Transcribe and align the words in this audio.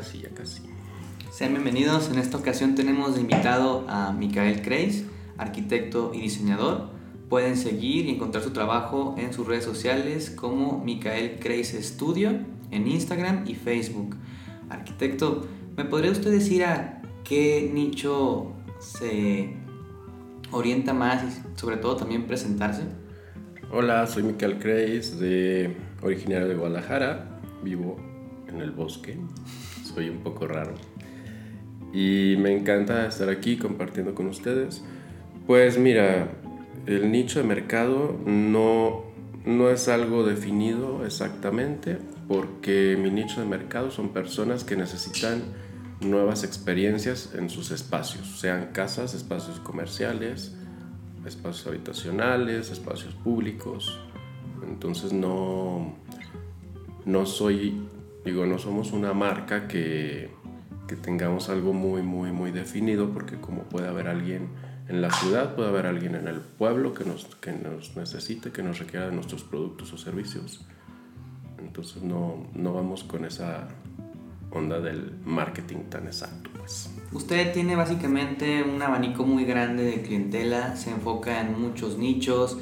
Casi, 0.00 0.20
ya 0.20 0.30
casi. 0.30 0.62
Sean 1.30 1.52
bienvenidos. 1.52 2.08
En 2.10 2.18
esta 2.18 2.38
ocasión 2.38 2.74
tenemos 2.74 3.18
invitado 3.18 3.84
a 3.86 4.12
Micael 4.12 4.62
Kreis, 4.62 5.04
arquitecto 5.36 6.12
y 6.14 6.22
diseñador. 6.22 6.88
Pueden 7.28 7.54
seguir 7.58 8.06
y 8.06 8.10
encontrar 8.12 8.42
su 8.42 8.52
trabajo 8.52 9.14
en 9.18 9.34
sus 9.34 9.46
redes 9.46 9.62
sociales 9.62 10.30
como 10.30 10.82
Micael 10.82 11.38
Kreis 11.38 11.76
Studio 11.78 12.30
en 12.70 12.88
Instagram 12.88 13.44
y 13.46 13.54
Facebook. 13.56 14.16
Arquitecto, 14.70 15.46
¿me 15.76 15.84
podría 15.84 16.12
usted 16.12 16.30
decir 16.30 16.64
a 16.64 17.02
qué 17.22 17.70
nicho 17.70 18.54
se 18.78 19.54
orienta 20.50 20.94
más 20.94 21.24
y 21.24 21.58
sobre 21.60 21.76
todo 21.76 21.96
también 21.96 22.26
presentarse? 22.26 22.84
Hola, 23.70 24.06
soy 24.06 24.22
Micael 24.22 24.58
Kreis, 24.58 25.20
de, 25.20 25.76
originario 26.00 26.48
de 26.48 26.54
Guadalajara. 26.54 27.38
Vivo 27.62 27.98
en 28.48 28.60
el 28.62 28.70
bosque. 28.70 29.18
Soy 29.94 30.08
un 30.08 30.18
poco 30.18 30.46
raro. 30.46 30.74
Y 31.92 32.36
me 32.38 32.56
encanta 32.56 33.06
estar 33.06 33.28
aquí 33.28 33.56
compartiendo 33.56 34.14
con 34.14 34.26
ustedes. 34.26 34.82
Pues 35.46 35.78
mira, 35.78 36.28
el 36.86 37.10
nicho 37.10 37.40
de 37.40 37.46
mercado 37.46 38.18
no, 38.24 39.04
no 39.44 39.70
es 39.70 39.88
algo 39.88 40.24
definido 40.24 41.04
exactamente, 41.04 41.98
porque 42.28 42.96
mi 43.00 43.10
nicho 43.10 43.40
de 43.40 43.46
mercado 43.46 43.90
son 43.90 44.10
personas 44.10 44.64
que 44.64 44.76
necesitan 44.76 45.42
nuevas 46.00 46.44
experiencias 46.44 47.34
en 47.34 47.50
sus 47.50 47.70
espacios, 47.70 48.40
sean 48.40 48.70
casas, 48.72 49.14
espacios 49.14 49.60
comerciales, 49.60 50.54
espacios 51.26 51.66
habitacionales, 51.66 52.70
espacios 52.70 53.14
públicos. 53.14 53.98
Entonces 54.66 55.12
no, 55.12 55.94
no 57.04 57.26
soy, 57.26 57.82
digo, 58.24 58.46
no 58.46 58.58
somos 58.58 58.92
una 58.92 59.12
marca 59.12 59.68
que, 59.68 60.30
que 60.86 60.96
tengamos 60.96 61.48
algo 61.48 61.72
muy, 61.72 62.02
muy, 62.02 62.32
muy 62.32 62.50
definido, 62.50 63.10
porque 63.10 63.36
como 63.36 63.62
puede 63.64 63.88
haber 63.88 64.08
alguien 64.08 64.48
en 64.88 65.00
la 65.00 65.10
ciudad, 65.12 65.54
puede 65.54 65.68
haber 65.68 65.86
alguien 65.86 66.16
en 66.16 66.26
el 66.26 66.40
pueblo 66.40 66.94
que 66.94 67.04
nos, 67.04 67.24
que 67.36 67.52
nos 67.52 67.96
necesite, 67.96 68.50
que 68.50 68.62
nos 68.62 68.78
requiera 68.80 69.06
de 69.06 69.12
nuestros 69.12 69.44
productos 69.44 69.92
o 69.92 69.98
servicios. 69.98 70.66
Entonces 71.58 72.02
no, 72.02 72.48
no 72.54 72.74
vamos 72.74 73.04
con 73.04 73.24
esa 73.24 73.68
onda 74.50 74.80
del 74.80 75.12
marketing 75.24 75.84
tan 75.88 76.06
exacto. 76.06 76.50
Pues. 76.56 76.90
Usted 77.12 77.52
tiene 77.52 77.76
básicamente 77.76 78.62
un 78.62 78.82
abanico 78.82 79.24
muy 79.24 79.44
grande 79.44 79.84
de 79.84 80.02
clientela, 80.02 80.76
se 80.76 80.90
enfoca 80.90 81.40
en 81.40 81.60
muchos 81.60 81.98
nichos 81.98 82.58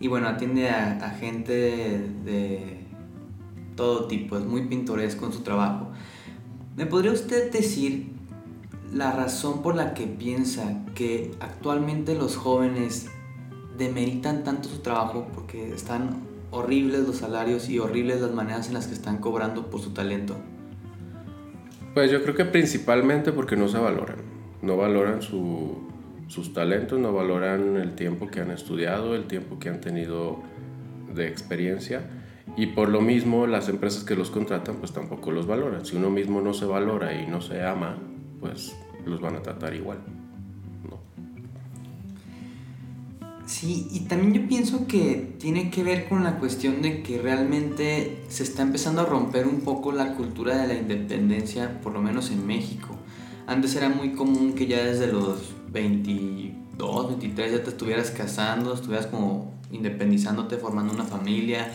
y 0.00 0.08
bueno, 0.08 0.28
atiende 0.28 0.70
a, 0.70 0.98
a 1.04 1.10
gente 1.10 1.52
de, 1.52 2.08
de, 2.24 2.77
todo 3.78 4.06
tipo, 4.08 4.36
es 4.36 4.44
muy 4.44 4.62
pintoresco 4.62 5.24
en 5.24 5.32
su 5.32 5.42
trabajo. 5.42 5.92
¿Me 6.76 6.84
podría 6.84 7.12
usted 7.12 7.52
decir 7.52 8.08
la 8.92 9.12
razón 9.12 9.62
por 9.62 9.76
la 9.76 9.94
que 9.94 10.08
piensa 10.08 10.84
que 10.96 11.30
actualmente 11.38 12.16
los 12.16 12.36
jóvenes 12.36 13.08
demeritan 13.78 14.42
tanto 14.42 14.68
su 14.68 14.78
trabajo 14.78 15.28
porque 15.32 15.72
están 15.72 16.22
horribles 16.50 17.06
los 17.06 17.18
salarios 17.18 17.68
y 17.68 17.78
horribles 17.78 18.20
las 18.20 18.32
maneras 18.32 18.66
en 18.66 18.74
las 18.74 18.88
que 18.88 18.94
están 18.94 19.18
cobrando 19.18 19.70
por 19.70 19.80
su 19.80 19.90
talento? 19.90 20.34
Pues 21.94 22.10
yo 22.10 22.20
creo 22.22 22.34
que 22.34 22.46
principalmente 22.46 23.30
porque 23.30 23.56
no 23.56 23.68
se 23.68 23.78
valoran, 23.78 24.18
no 24.60 24.76
valoran 24.76 25.22
su, 25.22 25.78
sus 26.26 26.52
talentos, 26.52 26.98
no 26.98 27.12
valoran 27.12 27.76
el 27.76 27.94
tiempo 27.94 28.26
que 28.26 28.40
han 28.40 28.50
estudiado, 28.50 29.14
el 29.14 29.28
tiempo 29.28 29.60
que 29.60 29.68
han 29.68 29.80
tenido 29.80 30.40
de 31.14 31.28
experiencia 31.28 32.17
y 32.58 32.66
por 32.66 32.88
lo 32.88 33.00
mismo 33.00 33.46
las 33.46 33.68
empresas 33.68 34.02
que 34.02 34.16
los 34.16 34.30
contratan 34.32 34.76
pues 34.80 34.90
tampoco 34.92 35.30
los 35.30 35.46
valoran. 35.46 35.86
Si 35.86 35.94
uno 35.94 36.10
mismo 36.10 36.40
no 36.40 36.52
se 36.52 36.64
valora 36.64 37.22
y 37.22 37.24
no 37.24 37.40
se 37.40 37.64
ama, 37.64 37.96
pues 38.40 38.74
los 39.06 39.20
van 39.20 39.36
a 39.36 39.42
tratar 39.42 39.76
igual. 39.76 39.98
Sí, 43.46 43.86
y 43.92 44.00
también 44.00 44.34
yo 44.34 44.48
pienso 44.48 44.88
que 44.88 45.36
tiene 45.38 45.70
que 45.70 45.84
ver 45.84 46.08
con 46.08 46.24
la 46.24 46.38
cuestión 46.38 46.82
de 46.82 47.02
que 47.02 47.22
realmente 47.22 48.24
se 48.28 48.42
está 48.42 48.62
empezando 48.62 49.02
a 49.02 49.04
romper 49.06 49.46
un 49.46 49.60
poco 49.60 49.92
la 49.92 50.14
cultura 50.16 50.56
de 50.58 50.66
la 50.66 50.74
independencia, 50.74 51.80
por 51.80 51.92
lo 51.92 52.02
menos 52.02 52.30
en 52.30 52.44
México. 52.44 52.88
Antes 53.46 53.76
era 53.76 53.88
muy 53.88 54.12
común 54.12 54.54
que 54.54 54.66
ya 54.66 54.84
desde 54.84 55.06
los 55.06 55.54
22, 55.70 57.08
23 57.08 57.52
ya 57.52 57.62
te 57.62 57.70
estuvieras 57.70 58.10
casando, 58.10 58.74
estuvieras 58.74 59.06
como 59.06 59.54
independizándote, 59.70 60.56
formando 60.56 60.92
una 60.92 61.04
familia. 61.04 61.72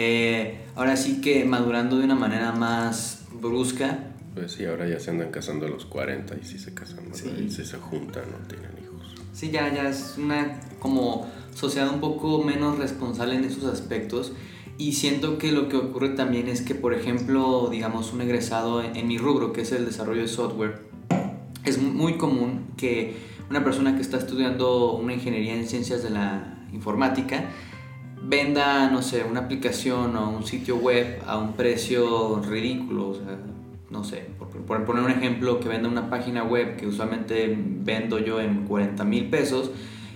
Eh, 0.00 0.60
ahora 0.76 0.96
sí 0.96 1.20
que 1.20 1.44
madurando 1.44 1.98
de 1.98 2.04
una 2.04 2.14
manera 2.14 2.52
más 2.52 3.24
brusca. 3.32 3.98
Pues 4.32 4.52
sí, 4.52 4.64
ahora 4.64 4.86
ya 4.86 5.00
se 5.00 5.10
andan 5.10 5.32
casando 5.32 5.66
a 5.66 5.68
los 5.68 5.86
40 5.86 6.36
y 6.40 6.44
si 6.44 6.60
se 6.60 6.72
casan, 6.72 7.00
sí. 7.12 7.28
y 7.44 7.50
si 7.50 7.64
se 7.64 7.78
juntan, 7.78 8.22
no 8.30 8.46
tienen 8.46 8.70
hijos. 8.80 9.16
Sí, 9.32 9.50
ya, 9.50 9.74
ya 9.74 9.88
es 9.88 10.14
una 10.16 10.60
como 10.78 11.28
sociedad 11.52 11.92
un 11.92 11.98
poco 11.98 12.44
menos 12.44 12.78
responsable 12.78 13.34
en 13.34 13.42
esos 13.42 13.64
aspectos. 13.64 14.34
Y 14.76 14.92
siento 14.92 15.36
que 15.36 15.50
lo 15.50 15.68
que 15.68 15.76
ocurre 15.76 16.10
también 16.10 16.46
es 16.46 16.62
que, 16.62 16.76
por 16.76 16.94
ejemplo, 16.94 17.68
digamos, 17.68 18.12
un 18.12 18.20
egresado 18.20 18.84
en, 18.84 18.94
en 18.94 19.08
mi 19.08 19.18
rubro, 19.18 19.52
que 19.52 19.62
es 19.62 19.72
el 19.72 19.84
desarrollo 19.84 20.22
de 20.22 20.28
software, 20.28 20.78
es 21.64 21.82
muy 21.82 22.18
común 22.18 22.68
que 22.76 23.16
una 23.50 23.64
persona 23.64 23.96
que 23.96 24.02
está 24.02 24.18
estudiando 24.18 24.92
una 24.92 25.14
ingeniería 25.14 25.56
en 25.56 25.66
ciencias 25.66 26.04
de 26.04 26.10
la 26.10 26.54
informática 26.72 27.46
venda, 28.28 28.90
no 28.90 29.02
sé, 29.02 29.24
una 29.24 29.40
aplicación 29.40 30.14
o 30.16 30.30
un 30.30 30.44
sitio 30.44 30.76
web 30.76 31.22
a 31.26 31.38
un 31.38 31.54
precio 31.54 32.40
ridículo. 32.40 33.08
O 33.08 33.14
sea, 33.14 33.38
no 33.90 34.04
sé, 34.04 34.26
por, 34.38 34.48
por, 34.48 34.84
poner 34.84 35.02
un 35.02 35.10
ejemplo, 35.10 35.60
que 35.60 35.68
venda 35.68 35.88
una 35.88 36.10
página 36.10 36.44
web 36.44 36.76
que 36.76 36.86
usualmente 36.86 37.56
vendo 37.58 38.18
yo 38.18 38.40
en 38.40 38.66
40 38.66 39.02
mil 39.04 39.30
pesos, 39.30 39.70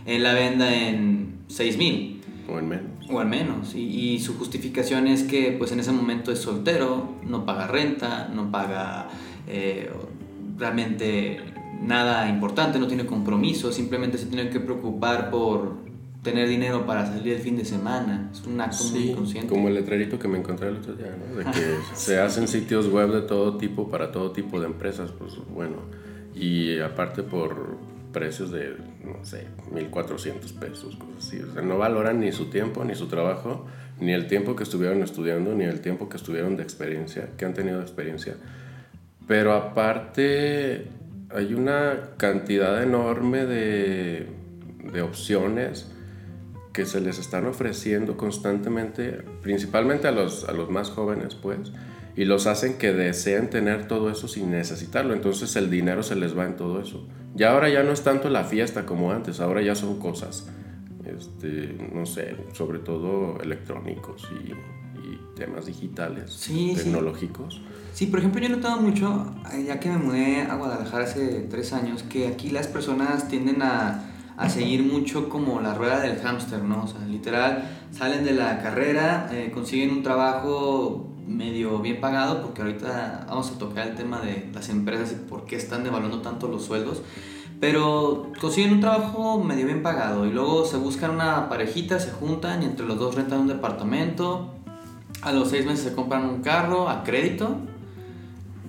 él 0.04 0.22
la 0.22 0.34
venda 0.34 0.74
en 0.74 1.38
6 1.48 1.78
mil. 1.78 2.20
O 2.48 2.58
en 2.58 2.68
menos. 2.68 2.90
O 3.08 3.22
en 3.22 3.30
menos. 3.30 3.74
Y, 3.74 4.14
y, 4.14 4.20
su 4.20 4.36
justificación 4.36 5.06
es 5.06 5.22
que 5.22 5.52
pues 5.52 5.72
en 5.72 5.80
ese 5.80 5.92
momento 5.92 6.32
es 6.32 6.40
soltero, 6.40 7.14
no 7.24 7.46
paga 7.46 7.66
renta, 7.66 8.28
no 8.28 8.50
paga 8.50 9.08
eh, 9.46 9.90
realmente 10.58 11.40
nada 11.80 12.28
importante, 12.28 12.78
no 12.78 12.88
tiene 12.88 13.06
compromiso, 13.06 13.72
simplemente 13.72 14.18
se 14.18 14.26
tiene 14.26 14.50
que 14.50 14.60
preocupar 14.60 15.30
por 15.30 15.91
tener 16.22 16.48
dinero 16.48 16.86
para 16.86 17.04
salir 17.04 17.34
el 17.34 17.40
fin 17.40 17.56
de 17.56 17.64
semana. 17.64 18.30
Es 18.32 18.46
un 18.46 18.60
acto 18.60 18.76
sí, 18.76 18.94
muy 18.94 19.10
inconsciente. 19.10 19.48
Como 19.48 19.68
el 19.68 19.74
letrerito 19.74 20.18
que 20.18 20.28
me 20.28 20.38
encontré 20.38 20.68
el 20.68 20.76
otro 20.76 20.94
día, 20.94 21.14
¿no? 21.16 21.36
De 21.36 21.44
que 21.44 21.76
se 21.94 22.20
hacen 22.20 22.46
sitios 22.48 22.88
web 22.88 23.12
de 23.12 23.22
todo 23.22 23.58
tipo 23.58 23.88
para 23.88 24.12
todo 24.12 24.30
tipo 24.32 24.60
de 24.60 24.66
empresas, 24.66 25.10
pues 25.12 25.34
bueno. 25.48 25.76
Y 26.34 26.78
aparte 26.78 27.22
por 27.22 27.76
precios 28.12 28.50
de, 28.52 28.76
no 29.04 29.24
sé, 29.24 29.46
1400 29.72 30.52
pesos, 30.52 30.96
cosas 30.96 31.26
así. 31.26 31.40
O 31.40 31.52
sea, 31.52 31.62
no 31.62 31.78
valoran 31.78 32.20
ni 32.20 32.30
su 32.30 32.46
tiempo, 32.50 32.84
ni 32.84 32.94
su 32.94 33.08
trabajo, 33.08 33.66
ni 33.98 34.12
el 34.12 34.28
tiempo 34.28 34.54
que 34.54 34.62
estuvieron 34.62 35.02
estudiando, 35.02 35.54
ni 35.54 35.64
el 35.64 35.80
tiempo 35.80 36.08
que 36.08 36.18
estuvieron 36.18 36.56
de 36.56 36.62
experiencia, 36.62 37.30
que 37.36 37.44
han 37.44 37.54
tenido 37.54 37.78
de 37.78 37.82
experiencia. 37.82 38.36
Pero 39.26 39.54
aparte 39.54 40.86
hay 41.30 41.54
una 41.54 42.10
cantidad 42.16 42.82
enorme 42.82 43.46
de, 43.46 44.26
de 44.92 45.02
opciones 45.02 45.92
que 46.72 46.86
se 46.86 47.00
les 47.00 47.18
están 47.18 47.46
ofreciendo 47.46 48.16
constantemente, 48.16 49.22
principalmente 49.42 50.08
a 50.08 50.12
los, 50.12 50.44
a 50.48 50.52
los 50.52 50.70
más 50.70 50.90
jóvenes, 50.90 51.34
pues, 51.34 51.72
y 52.16 52.24
los 52.24 52.46
hacen 52.46 52.74
que 52.78 52.92
deseen 52.92 53.50
tener 53.50 53.88
todo 53.88 54.10
eso 54.10 54.28
sin 54.28 54.50
necesitarlo. 54.50 55.14
Entonces 55.14 55.54
el 55.56 55.70
dinero 55.70 56.02
se 56.02 56.14
les 56.16 56.36
va 56.36 56.44
en 56.46 56.56
todo 56.56 56.80
eso. 56.80 57.06
Y 57.36 57.42
ahora 57.44 57.68
ya 57.70 57.82
no 57.82 57.92
es 57.92 58.02
tanto 58.02 58.28
la 58.30 58.44
fiesta 58.44 58.84
como 58.86 59.12
antes, 59.12 59.40
ahora 59.40 59.62
ya 59.62 59.74
son 59.74 59.98
cosas, 59.98 60.48
este, 61.04 61.76
no 61.94 62.04
sé, 62.06 62.36
sobre 62.52 62.78
todo 62.78 63.38
electrónicos 63.40 64.28
y, 64.30 64.50
y 64.52 65.20
temas 65.36 65.66
digitales, 65.66 66.30
Sí, 66.32 66.74
sí. 66.76 66.84
tecnológicos. 66.84 67.62
Sí, 67.94 68.06
por 68.06 68.18
ejemplo, 68.20 68.40
yo 68.40 68.46
he 68.46 68.50
notado 68.50 68.80
mucho, 68.80 69.34
eh, 69.52 69.64
ya 69.66 69.80
que 69.80 69.88
me 69.90 69.98
mudé 69.98 70.42
a 70.42 70.54
Guadalajara 70.56 71.04
hace 71.04 71.46
tres 71.50 71.72
años, 71.72 72.02
que 72.02 72.28
aquí 72.28 72.50
las 72.50 72.66
personas 72.66 73.28
tienden 73.28 73.62
a, 73.62 74.08
a 74.42 74.48
seguir 74.48 74.82
mucho 74.82 75.28
como 75.28 75.60
la 75.60 75.74
rueda 75.74 76.00
del 76.00 76.18
hámster, 76.18 76.62
¿no? 76.62 76.84
O 76.84 76.86
sea, 76.88 77.00
literal, 77.06 77.62
salen 77.92 78.24
de 78.24 78.32
la 78.32 78.60
carrera, 78.60 79.28
eh, 79.30 79.52
consiguen 79.54 79.90
un 79.90 80.02
trabajo 80.02 81.08
medio 81.28 81.78
bien 81.78 82.00
pagado, 82.00 82.42
porque 82.42 82.62
ahorita 82.62 83.26
vamos 83.28 83.52
a 83.52 83.58
tocar 83.58 83.86
el 83.86 83.94
tema 83.94 84.20
de 84.20 84.50
las 84.52 84.68
empresas 84.68 85.12
y 85.12 85.28
por 85.28 85.44
qué 85.44 85.54
están 85.54 85.84
devaluando 85.84 86.22
tanto 86.22 86.48
los 86.48 86.64
sueldos, 86.64 87.02
pero 87.60 88.32
consiguen 88.40 88.72
un 88.72 88.80
trabajo 88.80 89.42
medio 89.42 89.66
bien 89.66 89.84
pagado 89.84 90.26
y 90.26 90.32
luego 90.32 90.64
se 90.64 90.76
buscan 90.76 91.12
una 91.12 91.48
parejita, 91.48 92.00
se 92.00 92.10
juntan 92.10 92.64
y 92.64 92.66
entre 92.66 92.84
los 92.84 92.98
dos 92.98 93.14
rentan 93.14 93.40
un 93.40 93.46
departamento, 93.46 94.50
a 95.22 95.30
los 95.30 95.50
seis 95.50 95.64
meses 95.64 95.84
se 95.84 95.94
compran 95.94 96.24
un 96.24 96.42
carro 96.42 96.88
a 96.88 97.04
crédito, 97.04 97.58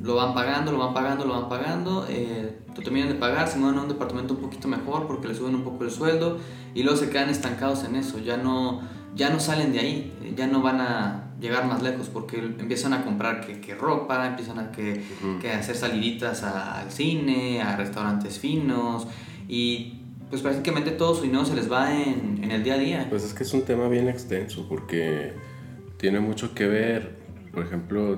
lo 0.04 0.16
van 0.16 0.36
pagando, 0.36 0.72
lo 0.72 0.78
van 0.78 0.94
pagando, 0.94 1.26
lo 1.26 1.34
van 1.34 1.50
pagando, 1.50 2.06
eh, 2.08 2.60
lo 2.76 2.82
terminan 2.82 3.10
de 3.10 3.16
pagar, 3.16 3.48
se 3.48 3.58
mueven 3.58 3.80
a 3.80 3.84
un 3.84 3.90
departamento 3.90 4.34
un 4.34 4.42
poquito 4.42 4.68
mejor 4.68 5.08
porque 5.08 5.28
le 5.28 5.36
suben 5.36 5.56
un 5.56 5.64
poco 5.64 5.84
el 5.84 5.92
sueldo 5.92 6.40
y 6.74 6.84
luego 6.84 6.98
se 6.98 7.10
quedan 7.10 7.30
estancados 7.30 7.84
en 7.84 7.96
eso, 7.96 8.20
ya 8.20 8.38
no, 8.38 8.82
ya 9.16 9.30
no 9.30 9.40
salen 9.40 9.72
de 9.72 9.80
ahí, 9.80 10.34
ya 10.36 10.48
no 10.48 10.62
van 10.62 10.82
a 10.82 11.24
llegar 11.40 11.66
más 11.66 11.82
lejos 11.82 12.08
porque 12.08 12.38
empiezan 12.38 12.94
a 12.94 13.04
comprar 13.04 13.46
que, 13.46 13.76
ropa, 13.76 14.26
empiezan 14.28 14.60
a 14.60 14.72
que, 14.72 15.04
hacer 15.54 15.76
saliditas 15.76 16.44
al 16.44 16.90
cine, 16.92 17.62
a 17.62 17.76
restaurantes 17.76 18.40
finos 18.40 19.08
y 19.48 20.00
pues 20.30 20.42
prácticamente 20.42 20.92
todo 20.92 21.14
su 21.14 21.24
dinero 21.24 21.46
se 21.46 21.54
les 21.54 21.72
va 21.72 21.94
en, 21.94 22.44
en, 22.44 22.52
el 22.52 22.64
día 22.64 22.74
a 22.74 22.78
día. 22.78 23.08
Pues 23.10 23.24
es 23.24 23.34
que 23.34 23.44
es 23.44 23.54
un 23.54 23.64
tema 23.64 23.88
bien 23.88 24.10
extenso 24.10 24.66
porque 24.68 25.34
tiene 25.98 26.20
mucho 26.20 26.56
que 26.56 26.66
ver, 26.66 27.18
por 27.52 27.64
ejemplo, 27.64 28.18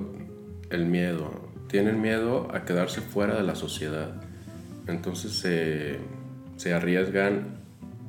el 0.70 0.86
miedo. 0.86 1.50
Tienen 1.68 2.00
miedo 2.00 2.48
a 2.54 2.64
quedarse 2.64 3.00
fuera 3.00 3.36
de 3.36 3.42
la 3.42 3.54
sociedad. 3.54 4.25
Entonces 4.86 5.32
se, 5.32 5.98
se 6.56 6.74
arriesgan 6.74 7.58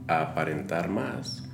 a 0.08 0.22
aparentar 0.22 0.90
más 0.90 1.48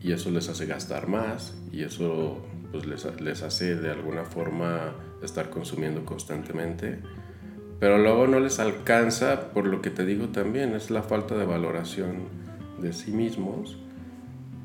y 0.00 0.12
eso 0.12 0.30
les 0.30 0.48
hace 0.48 0.66
gastar 0.66 1.08
más 1.08 1.54
y 1.72 1.82
eso 1.82 2.44
pues 2.72 2.86
les, 2.86 3.20
les 3.20 3.42
hace 3.42 3.76
de 3.76 3.90
alguna 3.90 4.24
forma 4.24 4.94
estar 5.22 5.50
consumiendo 5.50 6.04
constantemente. 6.04 6.98
Pero 7.80 7.98
luego 7.98 8.26
no 8.26 8.40
les 8.40 8.60
alcanza, 8.60 9.52
por 9.52 9.66
lo 9.66 9.82
que 9.82 9.90
te 9.90 10.04
digo 10.04 10.28
también, 10.28 10.74
es 10.74 10.90
la 10.90 11.02
falta 11.02 11.36
de 11.36 11.44
valoración 11.44 12.28
de 12.80 12.92
sí 12.92 13.10
mismos. 13.10 13.78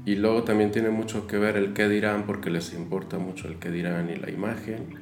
Y 0.05 0.15
luego 0.15 0.43
también 0.43 0.71
tiene 0.71 0.89
mucho 0.89 1.27
que 1.27 1.37
ver 1.37 1.57
el 1.57 1.73
qué 1.73 1.87
dirán, 1.89 2.23
porque 2.25 2.49
les 2.49 2.73
importa 2.73 3.17
mucho 3.17 3.47
el 3.47 3.57
qué 3.57 3.69
dirán 3.69 4.09
y 4.09 4.15
la 4.15 4.29
imagen. 4.29 4.95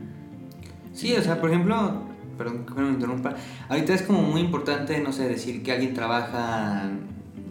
Sí, 0.93 1.15
o 1.15 1.21
sea, 1.21 1.39
por 1.39 1.50
ejemplo, 1.51 2.03
perdón 2.38 2.66
que 2.66 2.81
me 2.81 2.89
interrumpa, 2.89 3.36
ahorita 3.69 3.94
es 3.94 4.01
como 4.04 4.22
muy 4.22 4.42
importante, 4.42 5.00
no 5.00 5.12
sé, 5.12 5.28
decir 5.28 5.63
que 5.63 5.72
alguien 5.72 5.94
trabaja 5.94 6.92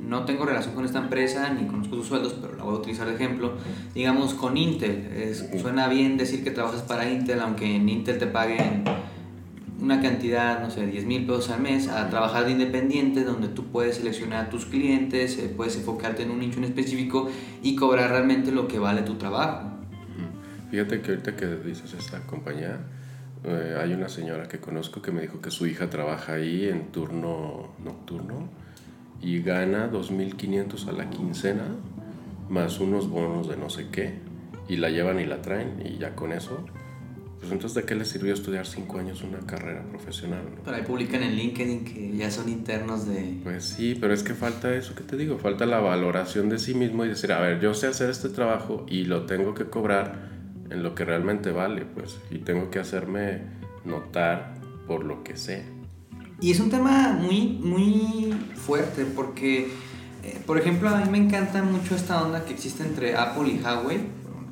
no 0.06 0.25
tengo 0.25 0.44
relación 0.44 0.75
con 0.75 0.85
esta 0.85 1.00
empresa 1.00 1.50
ni 1.50 1.67
conozco 1.67 1.97
sus 1.97 2.06
sueldos, 2.06 2.37
pero 2.41 2.55
la 2.55 2.62
voy 2.62 2.77
a 2.77 2.79
utilizar 2.79 3.09
de 3.09 3.15
ejemplo. 3.15 3.55
Digamos 3.94 4.35
con 4.35 4.56
Intel, 4.56 5.35
suena 5.61 5.88
bien 5.88 6.17
decir 6.17 6.44
que 6.44 6.53
trabajas 6.53 6.83
para 6.83 7.11
Intel, 7.11 7.41
aunque 7.41 7.77
en 7.77 7.88
Intel 7.88 8.19
te 8.19 8.27
paguen 8.27 8.85
una 9.81 10.00
cantidad, 10.00 10.61
no 10.61 10.71
sé, 10.71 10.87
10 10.87 11.05
mil 11.05 11.27
pesos 11.27 11.50
al 11.50 11.61
mes, 11.61 11.88
a 11.88 12.09
trabajar 12.09 12.47
de 12.47 12.53
independiente, 12.53 13.25
donde 13.25 13.49
tú 13.49 13.67
puedes 13.67 13.97
seleccionar 13.97 14.47
a 14.47 14.49
tus 14.49 14.65
clientes, 14.65 15.38
eh, 15.38 15.53
puedes 15.55 15.77
enfocarte 15.77 16.23
en 16.23 16.31
un 16.31 16.38
nicho 16.38 16.59
en 16.59 16.65
específico 16.65 17.29
y 17.62 17.77
cobrar 17.77 18.11
realmente 18.11 18.53
lo 18.53 18.69
que 18.69 18.79
vale 18.79 19.03
tu 19.03 19.17
trabajo. 19.17 19.71
Fíjate 20.71 21.00
que 21.00 21.11
ahorita 21.11 21.37
que 21.37 21.47
dices 21.47 21.94
esta 21.94 22.21
compañía, 22.27 22.81
eh, 23.46 23.76
hay 23.81 23.93
una 23.93 24.08
señora 24.08 24.48
que 24.48 24.58
conozco 24.58 25.00
que 25.00 25.12
me 25.12 25.20
dijo 25.20 25.40
que 25.40 25.50
su 25.50 25.66
hija 25.66 25.88
trabaja 25.88 26.34
ahí 26.34 26.66
en 26.69 26.90
turno 26.90 27.75
nocturno 27.84 28.48
y 29.22 29.40
gana 29.40 29.90
2.500 29.90 30.88
a 30.88 30.93
la 30.93 31.10
quincena, 31.10 31.64
más 32.48 32.81
unos 32.81 33.08
bonos 33.08 33.48
de 33.48 33.56
no 33.56 33.70
sé 33.70 33.88
qué, 33.90 34.14
y 34.69 34.76
la 34.76 34.90
llevan 34.90 35.20
y 35.20 35.25
la 35.25 35.43
traen, 35.43 35.82
y 35.84 35.98
ya 35.98 36.14
con 36.14 36.32
eso, 36.32 36.64
pues 37.38 37.52
entonces 37.52 37.75
¿de 37.75 37.84
qué 37.84 37.94
le 37.94 38.04
sirvió 38.04 38.34
estudiar 38.34 38.66
5 38.66 38.98
años 38.98 39.22
una 39.22 39.38
carrera 39.38 39.82
profesional? 39.84 40.42
Pero 40.64 40.76
ahí 40.76 40.82
publican 40.82 41.22
en 41.22 41.37
LinkedIn 41.37 41.84
que 41.84 42.16
ya 42.16 42.31
son 42.31 42.49
internos 42.49 43.06
de... 43.06 43.38
Pues 43.44 43.64
sí, 43.64 43.96
pero 44.00 44.12
es 44.12 44.22
que 44.22 44.34
falta 44.34 44.75
eso 44.75 44.94
que 44.94 45.04
te 45.04 45.16
digo, 45.16 45.38
falta 45.38 45.66
la 45.66 45.78
valoración 45.78 46.49
de 46.49 46.58
sí 46.58 46.75
mismo 46.75 47.04
y 47.04 47.08
decir, 47.08 47.32
a 47.32 47.40
ver, 47.40 47.60
yo 47.60 47.75
sé 47.75 47.87
hacer 47.87 48.10
este 48.10 48.28
trabajo 48.28 48.84
y 48.88 49.04
lo 49.04 49.26
tengo 49.26 49.54
que 49.54 49.66
cobrar 49.66 50.36
en 50.70 50.82
lo 50.82 50.94
que 50.94 51.04
realmente 51.04 51.52
vale, 51.52 51.84
pues, 51.84 52.18
y 52.30 52.38
tengo 52.38 52.70
que 52.70 52.78
hacerme 52.78 53.42
notar 53.84 54.54
por 54.86 55.04
lo 55.04 55.22
que 55.22 55.36
sé. 55.36 55.64
Y 56.40 56.50
es 56.50 56.60
un 56.60 56.70
tema 56.70 57.12
muy, 57.12 57.58
muy 57.62 58.34
fuerte 58.54 59.04
porque, 59.04 59.68
eh, 60.22 60.38
por 60.46 60.58
ejemplo, 60.58 60.88
a 60.88 60.98
mí 60.98 61.10
me 61.10 61.18
encanta 61.18 61.62
mucho 61.62 61.94
esta 61.94 62.22
onda 62.22 62.44
que 62.44 62.52
existe 62.52 62.82
entre 62.82 63.16
Apple 63.16 63.48
y 63.48 63.62
Huawei. 63.62 64.00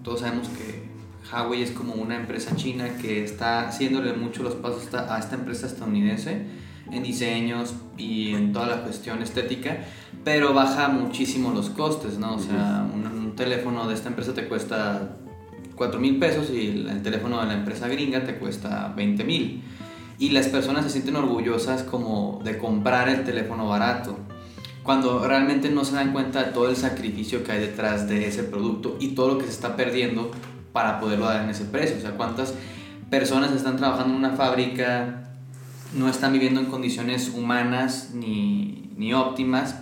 Todos 0.03 0.21
sabemos 0.21 0.49
que 0.49 0.85
Huawei 1.31 1.63
es 1.63 1.73
como 1.73 1.95
una 1.95 2.17
empresa 2.17 2.57
china 2.57 2.97
que 3.01 3.25
está 3.25 3.69
haciéndole 3.69 4.15
mucho 4.15 4.43
los 4.43 4.55
pasos 4.55 4.93
a 4.95 5.19
esta 5.19 5.35
empresa 5.35 5.67
estadounidense 5.67 6.47
en 6.91 7.03
diseños 7.03 7.75
y 7.97 8.35
en 8.35 8.53
toda 8.53 8.67
la 8.67 8.83
cuestión 8.83 9.23
estética, 9.23 9.79
pero 10.23 10.53
baja 10.53 10.89
muchísimo 10.89 11.51
los 11.51 11.71
costes, 11.71 12.19
¿no? 12.19 12.35
O 12.35 12.39
sea, 12.39 12.87
un, 12.93 13.07
un 13.07 13.37
teléfono 13.37 13.89
de 13.89 13.95
esta 13.95 14.09
empresa 14.09 14.35
te 14.35 14.47
cuesta 14.49 15.17
4 15.77 16.01
mil 16.01 16.19
pesos 16.19 16.51
y 16.51 16.87
el 16.89 17.03
teléfono 17.03 17.41
de 17.41 17.47
la 17.47 17.55
empresa 17.55 17.89
gringa 17.89 18.25
te 18.25 18.37
cuesta 18.37 18.93
20 18.97 19.25
mil 19.25 19.63
y 20.19 20.31
las 20.31 20.49
personas 20.49 20.85
se 20.85 20.91
sienten 20.91 21.17
orgullosas 21.17 21.83
como 21.83 22.41
de 22.45 22.59
comprar 22.59 23.09
el 23.09 23.25
teléfono 23.25 23.69
barato 23.69 24.19
cuando 24.85 25.27
realmente 25.27 25.71
no 25.71 25.85
se 25.85 25.95
dan 25.95 26.13
cuenta 26.13 26.45
de 26.45 26.53
todo 26.53 26.69
el 26.69 26.77
sacrificio 26.77 27.43
que 27.43 27.53
hay 27.53 27.61
detrás 27.61 28.07
de 28.07 28.29
ese 28.29 28.45
producto 28.45 28.97
y 29.01 29.09
todo 29.09 29.29
lo 29.29 29.39
que 29.39 29.47
se 29.47 29.51
está 29.51 29.77
perdiendo 29.77 30.31
para 30.73 31.01
poderlo 31.01 31.25
dar 31.25 31.43
en 31.43 31.49
ese 31.49 31.65
precio. 31.65 31.97
O 31.97 32.01
sea, 32.01 32.13
cuántas 32.13 32.55
personas 33.09 33.53
están 33.53 33.79
trabajando 33.79 34.13
en 34.13 34.19
una 34.19 34.37
fábrica, 34.37 35.31
no 35.95 36.09
están 36.09 36.35
viviendo 36.35 36.61
en 36.61 36.67
condiciones 36.67 37.33
humanas 37.35 38.11
ni, 38.13 38.91
ni 38.97 39.15
óptimas, 39.15 39.77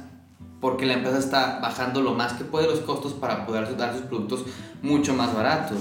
porque 0.62 0.86
la 0.86 0.94
empresa 0.94 1.18
está 1.18 1.58
bajando 1.60 2.02
lo 2.02 2.14
más 2.14 2.34
que 2.34 2.44
puede 2.44 2.68
los 2.68 2.78
costos 2.78 3.14
para 3.14 3.44
poder 3.44 3.76
dar 3.76 3.94
sus 3.94 4.02
productos 4.02 4.44
mucho 4.80 5.12
más 5.12 5.34
baratos. 5.34 5.78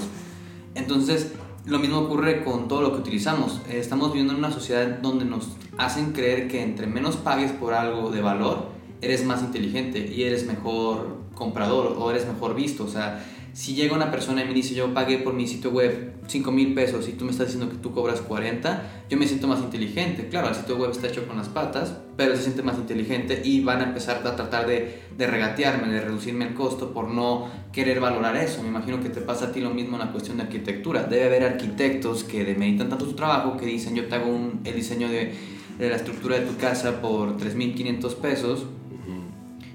Entonces, 0.73 1.33
lo 1.65 1.77
mismo 1.77 1.99
ocurre 1.99 2.43
con 2.43 2.67
todo 2.67 2.81
lo 2.81 2.91
que 2.91 2.97
utilizamos. 2.97 3.61
Eh, 3.69 3.77
estamos 3.77 4.07
viviendo 4.07 4.33
en 4.33 4.39
una 4.39 4.51
sociedad 4.51 4.87
donde 4.99 5.23
nos 5.23 5.49
hacen 5.77 6.13
creer 6.13 6.47
que 6.47 6.63
entre 6.63 6.87
menos 6.87 7.15
pagues 7.15 7.51
por 7.51 7.75
algo 7.75 8.09
de 8.09 8.21
valor, 8.23 8.69
eres 9.01 9.23
más 9.23 9.43
inteligente 9.43 9.99
y 9.99 10.23
eres 10.23 10.47
mejor 10.47 11.15
comprador 11.35 11.95
o 11.99 12.09
eres 12.09 12.25
mejor 12.25 12.55
visto. 12.55 12.83
O 12.83 12.89
sea, 12.89 13.23
si 13.53 13.75
llega 13.75 13.95
una 13.95 14.11
persona 14.11 14.43
y 14.43 14.47
me 14.47 14.53
dice 14.53 14.73
yo 14.73 14.93
pagué 14.93 15.17
por 15.17 15.33
mi 15.33 15.47
sitio 15.47 15.71
web 15.71 16.13
5 16.27 16.51
mil 16.51 16.73
pesos 16.73 17.09
y 17.09 17.13
tú 17.13 17.25
me 17.25 17.31
estás 17.31 17.47
diciendo 17.47 17.69
que 17.69 17.77
tú 17.77 17.91
cobras 17.93 18.21
40, 18.21 19.03
yo 19.09 19.17
me 19.17 19.27
siento 19.27 19.47
más 19.47 19.59
inteligente. 19.59 20.29
Claro, 20.29 20.47
el 20.47 20.55
sitio 20.55 20.77
web 20.77 20.91
está 20.91 21.07
hecho 21.07 21.27
con 21.27 21.35
las 21.35 21.49
patas, 21.49 21.97
pero 22.15 22.35
se 22.35 22.43
siente 22.43 22.63
más 22.63 22.77
inteligente 22.77 23.41
y 23.43 23.61
van 23.61 23.81
a 23.81 23.83
empezar 23.83 24.25
a 24.25 24.35
tratar 24.35 24.67
de, 24.67 25.01
regatearme, 25.17 25.91
de 25.91 26.01
reducirme 26.01 26.47
el 26.47 26.53
costo 26.53 26.93
por 26.93 27.09
no 27.09 27.49
querer 27.73 27.99
valorar 27.99 28.37
eso. 28.37 28.61
Me 28.61 28.69
imagino 28.69 29.01
que 29.01 29.09
te 29.09 29.19
pasa 29.19 29.47
a 29.47 29.51
ti 29.51 29.59
lo 29.59 29.71
mismo 29.71 29.97
en 29.97 30.05
la 30.05 30.11
cuestión 30.11 30.37
de 30.37 30.43
arquitectura. 30.43 31.03
Debe 31.03 31.25
haber 31.25 31.43
arquitectos 31.43 32.23
que 32.23 32.45
demeritan 32.45 32.87
tanto 32.87 33.05
su 33.05 33.13
trabajo 33.13 33.57
que 33.57 33.65
dicen 33.65 33.95
yo 33.95 34.07
te 34.07 34.15
hago 34.15 34.29
un, 34.29 34.61
el 34.63 34.75
diseño 34.75 35.09
de, 35.09 35.33
de 35.77 35.89
la 35.89 35.97
estructura 35.97 36.39
de 36.39 36.45
tu 36.45 36.55
casa 36.55 37.01
por 37.01 37.37
3.500 37.37 38.15
pesos 38.15 38.65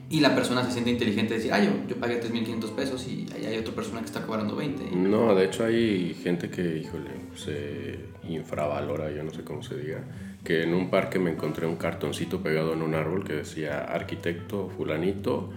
y 0.08 0.20
la 0.20 0.34
persona 0.34 0.64
se 0.64 0.70
siente 0.70 0.90
inteligente 0.90 1.34
y 1.34 1.36
decir, 1.38 1.52
ah, 1.52 1.62
yo, 1.62 1.72
yo 1.88 1.96
pagué 1.96 2.20
3.500 2.20 2.70
pesos 2.74 3.06
y 3.08 3.26
ahí 3.34 3.46
hay 3.46 3.58
otra 3.58 3.74
persona 3.74 4.00
que 4.00 4.06
está 4.06 4.24
cobrando 4.24 4.54
20. 4.54 4.94
No, 4.94 5.34
de 5.34 5.46
hecho 5.46 5.64
hay 5.64 6.14
gente 6.14 6.48
que, 6.48 6.78
híjole, 6.78 7.10
se 7.34 7.98
infravalora, 8.28 9.10
yo 9.10 9.24
no 9.24 9.32
sé 9.32 9.42
cómo 9.42 9.62
se 9.62 9.76
diga, 9.76 10.04
que 10.44 10.62
en 10.62 10.74
un 10.74 10.90
parque 10.90 11.18
me 11.18 11.32
encontré 11.32 11.66
un 11.66 11.76
cartoncito 11.76 12.40
pegado 12.40 12.72
en 12.72 12.82
un 12.82 12.94
árbol 12.94 13.24
que 13.24 13.32
decía, 13.32 13.80
arquitecto 13.80 14.68
fulanito, 14.68 15.50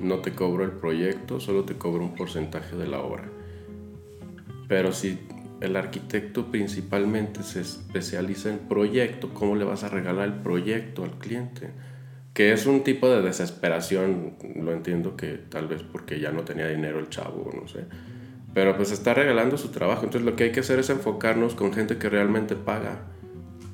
no 0.00 0.18
te 0.18 0.32
cobro 0.32 0.64
el 0.64 0.72
proyecto, 0.72 1.38
solo 1.38 1.64
te 1.64 1.74
cobro 1.74 2.02
un 2.02 2.16
porcentaje 2.16 2.74
de 2.74 2.88
la 2.88 3.00
obra. 3.00 3.30
Pero 4.66 4.92
si 4.92 5.18
el 5.60 5.76
arquitecto 5.76 6.46
principalmente 6.46 7.44
se 7.44 7.60
especializa 7.60 8.50
en 8.50 8.58
proyecto, 8.58 9.32
¿cómo 9.32 9.54
le 9.54 9.64
vas 9.64 9.84
a 9.84 9.88
regalar 9.88 10.26
el 10.26 10.34
proyecto 10.34 11.04
al 11.04 11.18
cliente? 11.18 11.70
Que 12.34 12.52
es 12.52 12.66
un 12.66 12.82
tipo 12.82 13.08
de 13.08 13.20
desesperación, 13.22 14.34
lo 14.56 14.72
entiendo 14.72 15.16
que 15.16 15.32
tal 15.32 15.68
vez 15.68 15.82
porque 15.82 16.18
ya 16.18 16.32
no 16.32 16.42
tenía 16.42 16.68
dinero 16.68 16.98
el 16.98 17.10
chavo, 17.10 17.50
no 17.54 17.68
sé, 17.68 17.84
pero 18.54 18.76
pues 18.76 18.90
está 18.90 19.14
regalando 19.14 19.58
su 19.58 19.68
trabajo, 19.68 20.04
entonces 20.04 20.24
lo 20.24 20.36
que 20.36 20.44
hay 20.44 20.52
que 20.52 20.60
hacer 20.60 20.78
es 20.78 20.88
enfocarnos 20.90 21.54
con 21.54 21.72
gente 21.72 21.98
que 21.98 22.08
realmente 22.08 22.56
paga, 22.56 23.02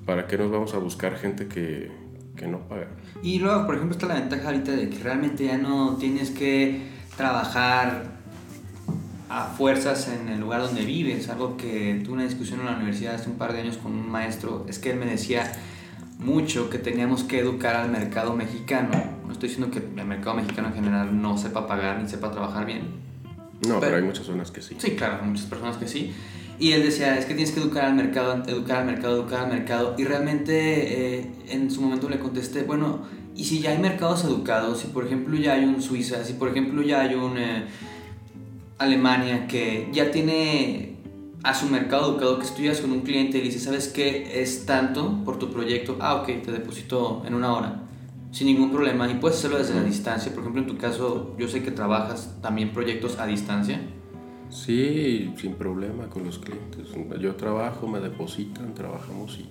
¿para 0.07 0.27
qué 0.27 0.38
nos 0.38 0.50
vamos 0.50 0.75
a 0.75 0.79
buscar 0.79 1.17
gente 1.17 1.47
que, 1.47 1.91
que 2.37 2.49
no 2.49 2.67
paga? 2.69 2.88
Y 3.23 3.38
luego, 3.38 3.67
por 3.67 3.77
ejemplo, 3.77 3.97
está 3.97 4.07
la 4.07 4.15
ventaja 4.15 4.47
ahorita 4.47 4.73
de 4.73 4.88
que 4.88 4.99
realmente 5.03 5.47
ya 5.47 5.59
no 5.59 5.97
tienes 5.97 6.31
que 6.31 6.83
trabajar 7.17 8.19
a 9.29 9.45
fuerzas 9.45 10.09
en 10.09 10.29
el 10.29 10.41
lugar 10.41 10.62
donde 10.62 10.85
vives, 10.85 11.29
algo 11.29 11.57
que 11.57 12.00
tuve 12.05 12.15
una 12.15 12.25
discusión 12.25 12.61
en 12.61 12.67
la 12.67 12.77
universidad 12.77 13.15
hace 13.15 13.29
un 13.29 13.37
par 13.37 13.53
de 13.53 13.61
años 13.61 13.77
con 13.77 13.93
un 13.93 14.09
maestro, 14.11 14.65
es 14.69 14.79
que 14.79 14.91
él 14.91 14.99
me 14.99 15.07
decía, 15.07 15.53
mucho 16.19 16.69
que 16.69 16.79
teníamos 16.79 17.25
que 17.25 17.39
educar 17.41 17.77
al 17.77 17.91
mercado 17.91 18.35
mexicano. 18.35 18.91
estoy 19.31 19.49
diciendo 19.51 19.71
que 19.71 19.79
el 20.01 20.07
mercado 20.07 20.37
mexicano 20.37 20.69
en 20.69 20.75
general 20.75 21.21
no 21.23 21.39
sepa 21.39 21.67
pagar 21.67 22.01
ni 22.03 22.09
sepa 22.09 22.31
trabajar 22.31 22.67
bien. 22.67 22.83
No, 23.67 23.79
pero, 23.79 23.81
Pero- 23.81 23.97
hay 23.97 24.03
muchas 24.03 24.27
zonas 24.27 24.51
que 24.51 24.61
sí. 24.63 24.77
Sí, 24.79 24.93
claro, 24.93 25.19
hay 25.23 25.29
muchas 25.29 25.47
personas 25.47 25.77
que 25.77 25.87
sí. 25.89 26.13
Y 26.61 26.73
él 26.73 26.83
decía, 26.83 27.17
es 27.17 27.25
que 27.25 27.35
tienes 27.35 27.53
que 27.53 27.61
educar 27.61 27.85
al 27.85 27.95
mercado, 27.95 28.43
educar 28.49 28.79
al 28.79 28.87
mercado, 28.87 29.15
educar 29.21 29.45
al 29.45 29.49
mercado. 29.53 29.95
Y 29.97 30.05
realmente 30.05 31.19
eh, 31.21 31.31
en 31.51 31.71
su 31.71 31.81
momento 31.83 32.09
le 32.09 32.19
contesté, 32.19 32.63
bueno, 32.65 33.03
y 33.37 33.45
si 33.45 33.61
ya 33.61 33.71
hay 33.71 33.79
mercados 33.79 34.25
educados, 34.25 34.81
si 34.81 34.89
por 34.89 35.07
ejemplo 35.07 35.37
ya 35.37 35.53
hay 35.53 35.65
un 35.65 35.81
Suiza, 35.81 36.25
si 36.25 36.33
por 36.33 36.49
ejemplo 36.49 36.83
ya 36.83 37.03
hay 37.03 37.15
un 37.15 37.39
eh, 37.39 37.65
Alemania 38.79 39.47
que 39.47 39.89
ya 39.93 40.11
tiene 40.11 40.97
a 41.42 41.54
su 41.54 41.66
mercado 41.66 42.11
educado, 42.12 42.38
que 42.38 42.45
estudias 42.45 42.80
con 42.80 42.90
un 42.92 43.00
cliente 43.02 43.38
y 43.38 43.40
le 43.40 43.47
dices, 43.47 43.62
¿sabes 43.64 43.88
qué? 43.88 44.40
Es 44.42 44.66
tanto 44.66 45.23
por 45.25 45.38
tu 45.38 45.50
proyecto. 45.50 45.97
Ah, 46.00 46.16
ok, 46.16 46.26
te 46.45 46.52
deposito 46.52 47.23
en 47.26 47.35
una 47.35 47.52
hora. 47.54 47.83
Sin 48.33 48.47
ningún 48.49 48.71
problema. 48.71 49.11
Y 49.11 49.14
puedes 49.14 49.38
hacerlo 49.38 49.59
desde 49.59 49.75
la 49.75 49.83
distancia. 49.85 50.33
Por 50.33 50.40
ejemplo, 50.40 50.62
en 50.62 50.68
tu 50.68 50.76
caso, 50.76 51.35
yo 51.38 51.49
sé 51.49 51.62
que 51.62 51.71
trabajas 51.71 52.37
también 52.42 52.73
proyectos 52.73 53.18
a 53.18 53.26
distancia. 53.26 53.80
Sí, 54.50 55.33
sin 55.37 55.54
problema 55.54 56.09
con 56.09 56.25
los 56.25 56.38
clientes. 56.38 56.88
Yo 57.21 57.35
trabajo, 57.37 57.87
me 57.87 58.00
depositan, 58.00 58.75
trabajamos 58.75 59.38
y 59.38 59.49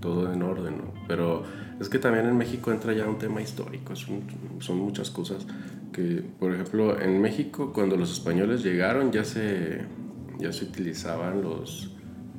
todo 0.00 0.32
en 0.32 0.42
orden, 0.42 0.78
¿no? 0.78 0.84
Pero 1.06 1.42
es 1.80 1.88
que 1.88 1.98
también 1.98 2.26
en 2.26 2.36
México 2.36 2.72
entra 2.72 2.92
ya 2.92 3.06
un 3.06 3.18
tema 3.18 3.40
histórico, 3.40 3.92
es 3.92 4.08
un- 4.08 4.24
son 4.60 4.78
muchas 4.78 5.10
cosas 5.10 5.46
que, 5.92 6.24
por 6.40 6.52
ejemplo, 6.52 7.00
en 7.00 7.20
México 7.20 7.72
cuando 7.72 7.96
los 7.96 8.10
españoles 8.10 8.64
llegaron 8.64 9.12
ya 9.12 9.22
se, 9.24 9.82
ya 10.42 10.52
se 10.52 10.64
utilizaban 10.64 11.42
los, 11.42 11.90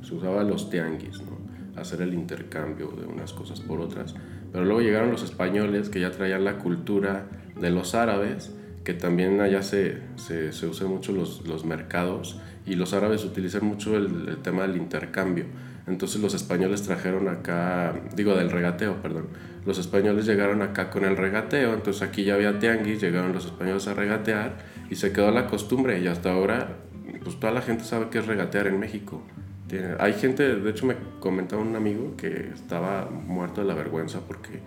se 0.01 0.13
usaban 0.13 0.47
los 0.47 0.69
tianguis, 0.69 1.21
¿no? 1.21 1.41
Hacer 1.79 2.01
el 2.01 2.13
intercambio 2.13 2.87
de 2.89 3.05
unas 3.05 3.33
cosas 3.33 3.59
por 3.59 3.81
otras. 3.81 4.13
Pero 4.51 4.65
luego 4.65 4.81
llegaron 4.81 5.09
los 5.09 5.23
españoles 5.23 5.89
que 5.89 5.99
ya 5.99 6.11
traían 6.11 6.43
la 6.43 6.59
cultura 6.59 7.25
de 7.59 7.71
los 7.71 7.95
árabes, 7.95 8.53
que 8.83 8.93
también 8.93 9.41
allá 9.41 9.63
se, 9.63 10.01
se, 10.15 10.51
se 10.51 10.67
usan 10.67 10.89
mucho 10.89 11.13
los, 11.13 11.47
los 11.47 11.65
mercados 11.65 12.37
y 12.65 12.75
los 12.75 12.93
árabes 12.93 13.25
utilizan 13.25 13.65
mucho 13.65 13.97
el, 13.97 14.29
el 14.29 14.37
tema 14.37 14.67
del 14.67 14.77
intercambio. 14.77 15.45
Entonces 15.87 16.21
los 16.21 16.33
españoles 16.33 16.83
trajeron 16.83 17.27
acá, 17.27 17.93
digo 18.15 18.35
del 18.35 18.51
regateo, 18.51 19.01
perdón. 19.01 19.27
Los 19.65 19.79
españoles 19.79 20.25
llegaron 20.25 20.61
acá 20.61 20.89
con 20.89 21.05
el 21.05 21.17
regateo, 21.17 21.73
entonces 21.73 22.01
aquí 22.01 22.23
ya 22.23 22.35
había 22.35 22.59
tianguis, 22.59 23.01
llegaron 23.01 23.33
los 23.33 23.45
españoles 23.45 23.87
a 23.87 23.93
regatear 23.93 24.57
y 24.89 24.95
se 24.95 25.11
quedó 25.11 25.31
la 25.31 25.47
costumbre 25.47 25.99
y 25.99 26.07
hasta 26.07 26.31
ahora 26.31 26.77
pues 27.23 27.39
toda 27.39 27.53
la 27.53 27.61
gente 27.61 27.83
sabe 27.83 28.09
que 28.09 28.19
es 28.19 28.25
regatear 28.27 28.67
en 28.67 28.79
México. 28.79 29.21
Tiene- 29.67 29.95
hay 29.99 30.13
gente, 30.13 30.55
de 30.55 30.69
hecho 30.69 30.85
me 30.85 30.95
comentaba 31.19 31.61
un 31.61 31.75
amigo 31.75 32.15
que 32.17 32.49
estaba 32.53 33.09
muerto 33.09 33.61
de 33.61 33.67
la 33.67 33.73
vergüenza 33.73 34.19
porque 34.27 34.59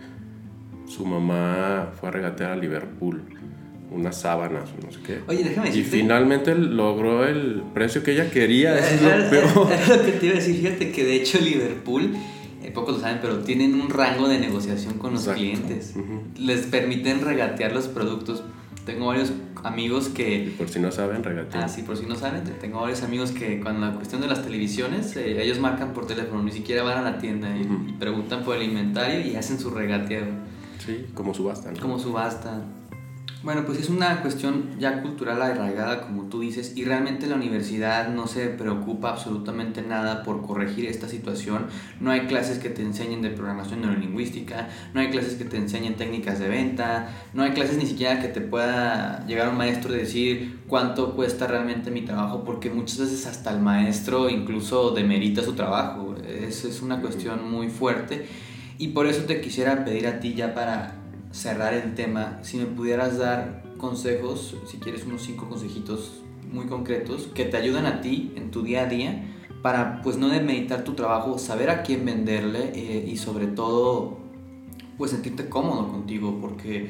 su 0.86 1.04
mamá 1.04 1.90
fue 1.98 2.08
a 2.08 2.12
regatear 2.12 2.52
a 2.52 2.56
Liverpool 2.56 3.22
unas 3.90 4.20
sábanas, 4.20 4.68
no 4.84 4.90
sé 4.90 4.98
qué. 5.06 5.20
Oye, 5.28 5.44
déjame 5.44 5.68
Y 5.68 5.70
decirte. 5.72 5.96
finalmente 5.98 6.54
logró 6.56 7.24
el 7.26 7.62
precio 7.74 8.02
que 8.02 8.12
ella 8.12 8.30
quería, 8.30 8.76
eso 8.78 8.94
es 9.08 9.24
lo 9.24 9.30
peor. 9.30 9.68
lo 9.98 10.04
que 10.04 10.12
te 10.12 10.26
iba 10.26 10.34
a 10.34 10.38
decir, 10.38 10.56
fíjate 10.56 10.90
que 10.90 11.04
de 11.04 11.14
hecho 11.16 11.38
Liverpool, 11.40 12.14
eh, 12.64 12.70
pocos 12.72 12.94
lo 12.96 13.00
saben, 13.00 13.18
pero 13.22 13.38
tienen 13.40 13.80
un 13.80 13.88
rango 13.90 14.28
de 14.28 14.40
negociación 14.40 14.94
con 14.94 15.12
los 15.12 15.20
Exacto. 15.22 15.40
clientes. 15.40 15.94
Les 16.38 16.62
permiten 16.66 17.20
regatear 17.20 17.72
los 17.72 17.86
productos. 17.86 18.42
Tengo 18.86 19.06
varios 19.06 19.32
amigos 19.64 20.08
Y 20.10 20.14
que... 20.14 20.54
por 20.56 20.68
si 20.70 20.78
no 20.80 20.90
saben, 20.92 21.22
regatear. 21.24 21.64
Ah, 21.64 21.68
sí, 21.68 21.82
por 21.82 21.96
si 21.98 22.06
no 22.06 22.14
saben, 22.14 22.44
te- 22.44 22.52
tengo 22.52 22.80
varios 22.80 23.02
amigos 23.02 23.32
que 23.32 23.60
con 23.60 23.80
la 23.80 23.92
cuestión 23.92 24.20
de 24.22 24.28
las 24.28 24.42
televisiones, 24.42 25.14
eh, 25.16 25.42
ellos 25.42 25.58
marcan 25.58 25.92
por 25.92 26.06
teléfono, 26.06 26.42
ni 26.42 26.52
siquiera 26.52 26.82
van 26.84 26.98
a 26.98 27.02
la 27.02 27.18
tienda 27.18 27.54
y, 27.56 27.62
y 27.62 27.92
preguntan 27.98 28.44
por 28.44 28.56
el 28.56 28.62
inventario 28.62 29.20
y 29.20 29.36
hacen 29.36 29.58
su 29.58 29.70
regateo 29.70 30.24
Sí, 30.78 31.04
como 31.14 31.34
subasta. 31.34 31.72
¿no? 31.72 31.80
como 31.80 31.98
subasta. 31.98 32.62
Bueno, 33.46 33.64
pues 33.64 33.78
es 33.78 33.90
una 33.90 34.22
cuestión 34.22 34.70
ya 34.80 35.02
cultural 35.02 35.40
arraigada, 35.40 36.00
como 36.00 36.24
tú 36.24 36.40
dices, 36.40 36.72
y 36.74 36.82
realmente 36.82 37.28
la 37.28 37.36
universidad 37.36 38.08
no 38.08 38.26
se 38.26 38.48
preocupa 38.48 39.10
absolutamente 39.10 39.82
nada 39.82 40.24
por 40.24 40.44
corregir 40.44 40.86
esta 40.86 41.08
situación. 41.08 41.68
No 42.00 42.10
hay 42.10 42.22
clases 42.22 42.58
que 42.58 42.70
te 42.70 42.82
enseñen 42.82 43.22
de 43.22 43.30
programación 43.30 43.82
neurolingüística, 43.82 44.66
no 44.94 45.00
hay 45.00 45.10
clases 45.10 45.36
que 45.36 45.44
te 45.44 45.58
enseñen 45.58 45.94
técnicas 45.94 46.40
de 46.40 46.48
venta, 46.48 47.08
no 47.34 47.44
hay 47.44 47.52
clases 47.52 47.76
ni 47.76 47.86
siquiera 47.86 48.20
que 48.20 48.26
te 48.26 48.40
pueda 48.40 49.24
llegar 49.28 49.48
un 49.48 49.58
maestro 49.58 49.94
y 49.94 49.98
decir 49.98 50.62
cuánto 50.66 51.14
cuesta 51.14 51.46
realmente 51.46 51.92
mi 51.92 52.02
trabajo, 52.02 52.42
porque 52.42 52.68
muchas 52.68 52.98
veces 52.98 53.26
hasta 53.26 53.52
el 53.52 53.60
maestro 53.60 54.28
incluso 54.28 54.90
demerita 54.90 55.44
su 55.44 55.52
trabajo. 55.52 56.16
Es, 56.26 56.64
es 56.64 56.82
una 56.82 57.00
cuestión 57.00 57.48
muy 57.48 57.68
fuerte. 57.68 58.26
Y 58.78 58.88
por 58.88 59.06
eso 59.06 59.22
te 59.22 59.40
quisiera 59.40 59.84
pedir 59.84 60.08
a 60.08 60.18
ti 60.18 60.34
ya 60.34 60.52
para 60.52 61.05
cerrar 61.36 61.74
el 61.74 61.94
tema, 61.94 62.38
si 62.42 62.56
me 62.56 62.64
pudieras 62.64 63.18
dar 63.18 63.62
consejos, 63.76 64.56
si 64.66 64.78
quieres 64.78 65.04
unos 65.04 65.22
cinco 65.22 65.48
consejitos 65.48 66.22
muy 66.50 66.66
concretos 66.66 67.28
que 67.34 67.44
te 67.44 67.58
ayudan 67.58 67.84
a 67.84 68.00
ti 68.00 68.32
en 68.36 68.50
tu 68.50 68.62
día 68.62 68.84
a 68.84 68.86
día 68.86 69.22
para 69.60 70.00
pues 70.00 70.16
no 70.16 70.28
demeritar 70.28 70.82
tu 70.82 70.94
trabajo, 70.94 71.38
saber 71.38 71.68
a 71.68 71.82
quién 71.82 72.06
venderle 72.06 72.72
eh, 72.74 73.04
y 73.06 73.18
sobre 73.18 73.48
todo 73.48 74.16
pues 74.96 75.10
sentirte 75.10 75.50
cómodo 75.50 75.88
contigo 75.88 76.38
porque 76.40 76.88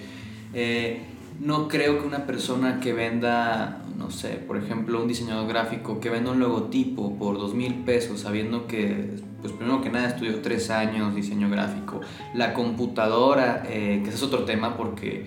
eh, 0.54 1.02
no 1.40 1.68
creo 1.68 2.00
que 2.00 2.06
una 2.06 2.26
persona 2.26 2.80
que 2.80 2.92
venda, 2.92 3.82
no 3.96 4.10
sé, 4.10 4.30
por 4.30 4.56
ejemplo, 4.56 5.00
un 5.00 5.08
diseñador 5.08 5.48
gráfico 5.48 6.00
que 6.00 6.10
venda 6.10 6.30
un 6.30 6.40
logotipo 6.40 7.16
por 7.18 7.38
dos 7.38 7.54
mil 7.54 7.74
pesos, 7.84 8.20
sabiendo 8.20 8.66
que, 8.66 9.16
pues 9.40 9.52
primero 9.52 9.80
que 9.80 9.90
nada 9.90 10.08
estudió 10.08 10.40
tres 10.40 10.70
años 10.70 11.14
diseño 11.14 11.48
gráfico, 11.50 12.00
la 12.34 12.54
computadora, 12.54 13.62
eh, 13.66 14.00
que 14.02 14.08
ese 14.08 14.18
es 14.18 14.22
otro 14.22 14.44
tema 14.44 14.76
porque 14.76 15.26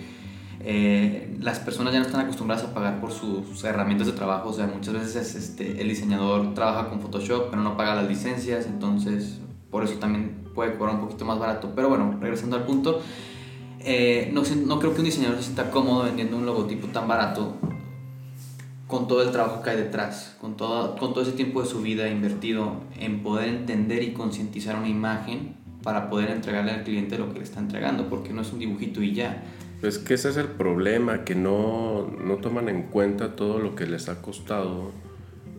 eh, 0.62 1.38
las 1.40 1.60
personas 1.60 1.94
ya 1.94 2.00
no 2.00 2.06
están 2.06 2.22
acostumbradas 2.22 2.66
a 2.66 2.74
pagar 2.74 3.00
por 3.00 3.12
sus 3.12 3.64
herramientas 3.64 4.08
de 4.08 4.14
trabajo, 4.14 4.50
o 4.50 4.54
sea, 4.54 4.68
muchas 4.68 4.94
veces 4.94 5.36
este, 5.36 5.82
el 5.82 5.88
diseñador 5.88 6.54
trabaja 6.54 6.90
con 6.90 7.02
Photoshop, 7.02 7.50
pero 7.50 7.62
no 7.62 7.78
paga 7.78 7.96
las 7.96 8.10
licencias, 8.10 8.66
entonces 8.66 9.40
por 9.72 9.84
eso 9.84 9.96
también 9.96 10.50
puede 10.56 10.76
cobrar 10.78 10.96
un 10.96 11.02
poquito 11.02 11.26
más 11.26 11.40
barato. 11.40 11.72
Pero 11.76 11.90
bueno, 11.90 12.18
regresando 12.20 12.56
al 12.56 12.66
punto, 12.66 13.02
eh, 13.82 14.30
no, 14.34 14.44
no 14.66 14.80
creo 14.80 14.94
que 14.94 15.00
un 15.00 15.06
diseñador 15.06 15.38
se 15.38 15.44
sienta 15.44 15.72
cómodo 15.72 16.04
vendiendo 16.04 16.38
un 16.38 16.46
logotipo 16.46 16.88
tan 16.88 17.08
barato 17.08 17.58
con 18.90 19.08
todo 19.08 19.22
el 19.22 19.32
trabajo 19.32 19.62
que 19.62 19.70
hay 19.70 19.78
detrás, 19.78 20.36
con 20.42 20.58
todo, 20.58 20.96
con 20.96 21.14
todo 21.14 21.22
ese 21.22 21.34
tiempo 21.34 21.62
de 21.62 21.68
su 21.68 21.82
vida 21.82 22.10
invertido 22.10 22.82
en 23.00 23.22
poder 23.22 23.48
entender 23.48 24.02
y 24.02 24.14
concientizar 24.14 24.76
una 24.76 24.90
imagen 24.90 25.56
para 25.84 26.10
poder 26.10 26.32
entregarle 26.32 26.72
al 26.72 26.84
cliente 26.84 27.20
lo 27.20 27.32
que 27.32 27.38
le 27.38 27.46
está 27.46 27.60
entregando, 27.60 28.10
porque 28.10 28.34
no 28.34 28.42
es 28.42 28.52
un 28.52 28.58
dibujito 28.58 29.04
y 29.04 29.14
ya. 29.14 29.44
Pues 29.80 30.00
que 30.00 30.16
ese 30.16 30.30
es 30.30 30.38
el 30.38 30.48
problema, 30.48 31.24
que 31.24 31.36
no, 31.36 32.08
no 32.08 32.38
toman 32.38 32.68
en 32.68 32.84
cuenta 32.84 33.36
todo 33.36 33.60
lo 33.60 33.76
que 33.76 33.86
les 33.86 34.10
ha 34.10 34.24
costado. 34.24 34.92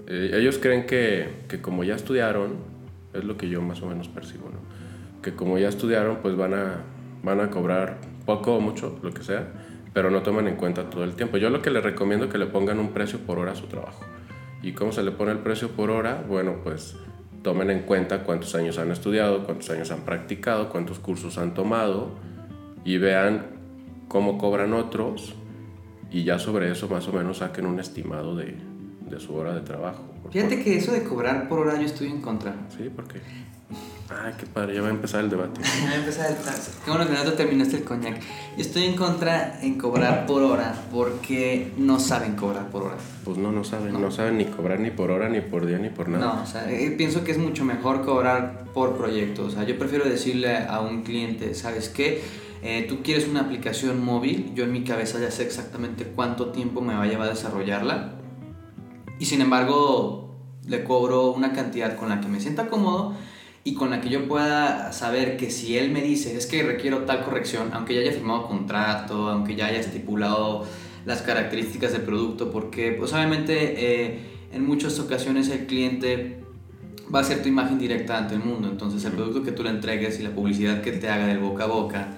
Eh, 0.09 0.33
ellos 0.35 0.59
creen 0.59 0.87
que, 0.87 1.45
que 1.49 1.63
como 1.63 1.85
ya 1.85 1.95
estudiaron, 1.95 2.57
es 3.15 3.23
lo 3.23 3.37
que 3.37 3.49
yo 3.49 3.63
más 3.63 3.81
o 3.81 3.87
menos 3.87 4.09
percibo, 4.09 4.47
¿no? 4.51 4.59
Que 5.23 5.37
como 5.37 5.57
ya 5.57 5.69
estudiaron, 5.69 6.19
pues 6.21 6.37
van 6.37 6.55
a, 6.55 6.83
van 7.23 7.41
a 7.41 7.49
cobrar 7.49 8.10
poco 8.25 8.57
o 8.57 8.61
mucho, 8.61 8.99
lo 9.03 9.13
que 9.13 9.23
sea, 9.23 9.49
pero 9.93 10.11
no 10.11 10.23
toman 10.23 10.49
en 10.49 10.57
cuenta 10.57 10.89
todo 10.89 11.05
el 11.05 11.15
tiempo. 11.15 11.37
Yo 11.37 11.51
lo 11.51 11.63
que 11.63 11.71
les 11.71 11.83
recomiendo 11.83 12.27
es 12.27 12.33
que 12.33 12.39
le 12.39 12.47
pongan 12.47 12.79
un 12.79 12.91
precio 12.91 13.19
por 13.21 13.39
hora 13.39 13.53
a 13.53 13.57
su 13.57 13.67
trabajo. 13.67 14.05
¿Y 14.63 14.73
cómo 14.73 14.93
se 14.93 15.03
le 15.03 15.11
pone 15.11 15.33
el 15.33 15.39
precio 15.39 15.71
por 15.71 15.91
hora? 15.91 16.23
Bueno, 16.29 16.57
pues 16.63 16.97
tomen 17.43 17.71
en 17.71 17.83
cuenta 17.83 18.23
cuántos 18.23 18.55
años 18.55 18.79
han 18.79 18.91
estudiado, 18.91 19.45
cuántos 19.45 19.71
años 19.71 19.91
han 19.91 20.03
practicado, 20.03 20.69
cuántos 20.69 20.99
cursos 20.99 21.39
han 21.39 21.55
tomado 21.55 22.11
y 22.85 22.99
vean 22.99 23.47
cómo 24.09 24.39
cobran 24.39 24.75
otros 24.75 25.35
y 26.11 26.25
ya 26.25 26.39
sobre 26.39 26.71
eso 26.71 26.89
más 26.89 27.07
o 27.09 27.13
menos 27.13 27.39
saquen 27.39 27.67
un 27.67 27.81
estimado 27.81 28.35
de, 28.37 28.57
de 29.09 29.21
su 29.21 29.35
hora 29.35 29.55
de 29.55 29.61
trabajo. 29.61 30.03
Fíjate 30.31 30.63
que 30.63 30.77
eso 30.77 30.93
de 30.93 31.03
cobrar 31.05 31.49
por 31.49 31.61
hora 31.61 31.77
yo 31.77 31.87
estoy 31.87 32.09
en 32.09 32.21
contra. 32.21 32.55
Sí, 32.77 32.91
porque... 32.95 33.21
Ay, 34.11 34.35
qué 34.37 34.45
padre, 34.45 34.75
ya 34.75 34.83
va 34.83 34.89
a 34.89 34.91
empezar 34.91 35.21
el 35.21 35.31
debate. 35.31 35.61
Ya 35.81 35.87
voy 35.87 35.93
a 35.93 35.97
empezar 35.97 36.31
el 36.31 36.37
taxi. 36.37 36.73
Qué 36.85 36.91
bueno 36.91 37.07
que 37.07 37.15
no 37.15 37.23
te 37.23 37.31
terminaste 37.33 37.77
el 37.77 37.85
coñac. 37.85 38.21
Yo 38.57 38.63
estoy 38.63 38.85
en 38.85 38.97
contra 38.97 39.61
en 39.63 39.79
cobrar 39.79 40.27
por 40.27 40.43
hora 40.43 40.75
porque 40.91 41.73
no 41.77 42.01
saben 42.01 42.35
cobrar 42.35 42.71
por 42.71 42.83
hora. 42.83 42.97
Pues 43.25 43.39
no, 43.39 43.53
no 43.53 43.63
saben, 43.63 44.01
no, 44.01 44.11
saben 44.11 44.39
ni 44.39 44.47
cobrar 44.47 44.81
ni 44.81 44.91
por 44.91 45.13
hora, 45.13 45.29
ni 45.29 45.41
por 45.41 45.65
día, 45.65 45.79
ni 45.79 45.91
por 45.91 46.09
nada. 46.09 46.25
No, 46.25 46.43
o 46.43 46.47
sea, 46.47 46.71
eh, 46.71 46.91
pienso 46.91 47.23
que 47.23 47.31
es 47.31 47.39
mucho 47.39 47.65
mejor 47.65 48.05
cobrar 48.05 48.65
por 48.75 48.97
proyecto. 48.97 49.45
O 49.45 49.51
sea, 49.51 49.63
yo 49.63 49.79
prefiero 49.79 50.05
decirle 50.05 50.59
a 50.59 50.81
un 50.81 51.03
cliente, 51.03 51.55
¿sabes 51.55 51.89
qué? 51.89 52.23
Eh, 52.63 52.87
tú 52.89 53.03
quieres 53.03 53.29
una 53.29 53.41
aplicación 53.41 54.05
móvil, 54.05 54.53
yo 54.55 54.65
en 54.65 54.73
mi 54.73 54.83
cabeza 54.83 55.19
ya 55.21 55.31
sé 55.31 55.45
exactamente 55.45 56.05
cuánto 56.05 56.51
tiempo 56.51 56.81
me 56.81 56.95
va 56.95 57.05
a 57.05 57.07
llevar 57.07 57.29
a 57.29 57.31
desarrollarla. 57.31 58.15
Y 59.19 59.27
sin 59.27 59.41
embargo, 59.41 60.37
le 60.67 60.83
cobro 60.83 61.31
una 61.31 61.53
cantidad 61.53 61.97
con 61.97 62.09
la 62.09 62.21
que 62.21 62.29
me 62.29 62.41
sienta 62.41 62.69
cómodo 62.69 63.15
y 63.63 63.75
con 63.75 63.91
la 63.91 64.01
que 64.01 64.09
yo 64.09 64.27
pueda 64.27 64.93
saber 64.93 65.37
que 65.37 65.51
si 65.51 65.77
él 65.77 65.91
me 65.91 66.01
dice 66.01 66.37
es 66.37 66.47
que 66.47 66.63
requiero 66.63 67.01
tal 67.01 67.25
corrección, 67.25 67.71
aunque 67.73 67.95
ya 67.95 68.01
haya 68.01 68.13
firmado 68.13 68.47
contrato, 68.47 69.29
aunque 69.29 69.55
ya 69.55 69.67
haya 69.67 69.81
estipulado 69.81 70.65
las 71.05 71.23
características 71.23 71.93
del 71.93 72.03
producto, 72.03 72.51
porque 72.51 72.93
pues 72.93 73.13
obviamente 73.13 74.05
eh, 74.05 74.21
en 74.53 74.67
muchas 74.67 74.99
ocasiones 74.99 75.49
el 75.49 75.67
cliente 75.67 76.43
va 77.15 77.21
a 77.21 77.25
ser 77.25 77.43
tu 77.43 77.49
imagen 77.49 77.79
directa 77.79 78.17
ante 78.17 78.35
el 78.35 78.41
mundo, 78.41 78.69
entonces 78.69 79.05
el 79.05 79.13
producto 79.13 79.43
que 79.43 79.53
tú 79.53 79.63
le 79.63 79.71
entregues 79.71 80.21
y 80.21 80.23
la 80.23 80.31
publicidad 80.31 80.81
que 80.81 80.93
te 80.93 81.11
haga 81.11 81.27
del 81.27 81.39
boca 81.39 81.65
a 81.65 81.67
boca 81.67 82.09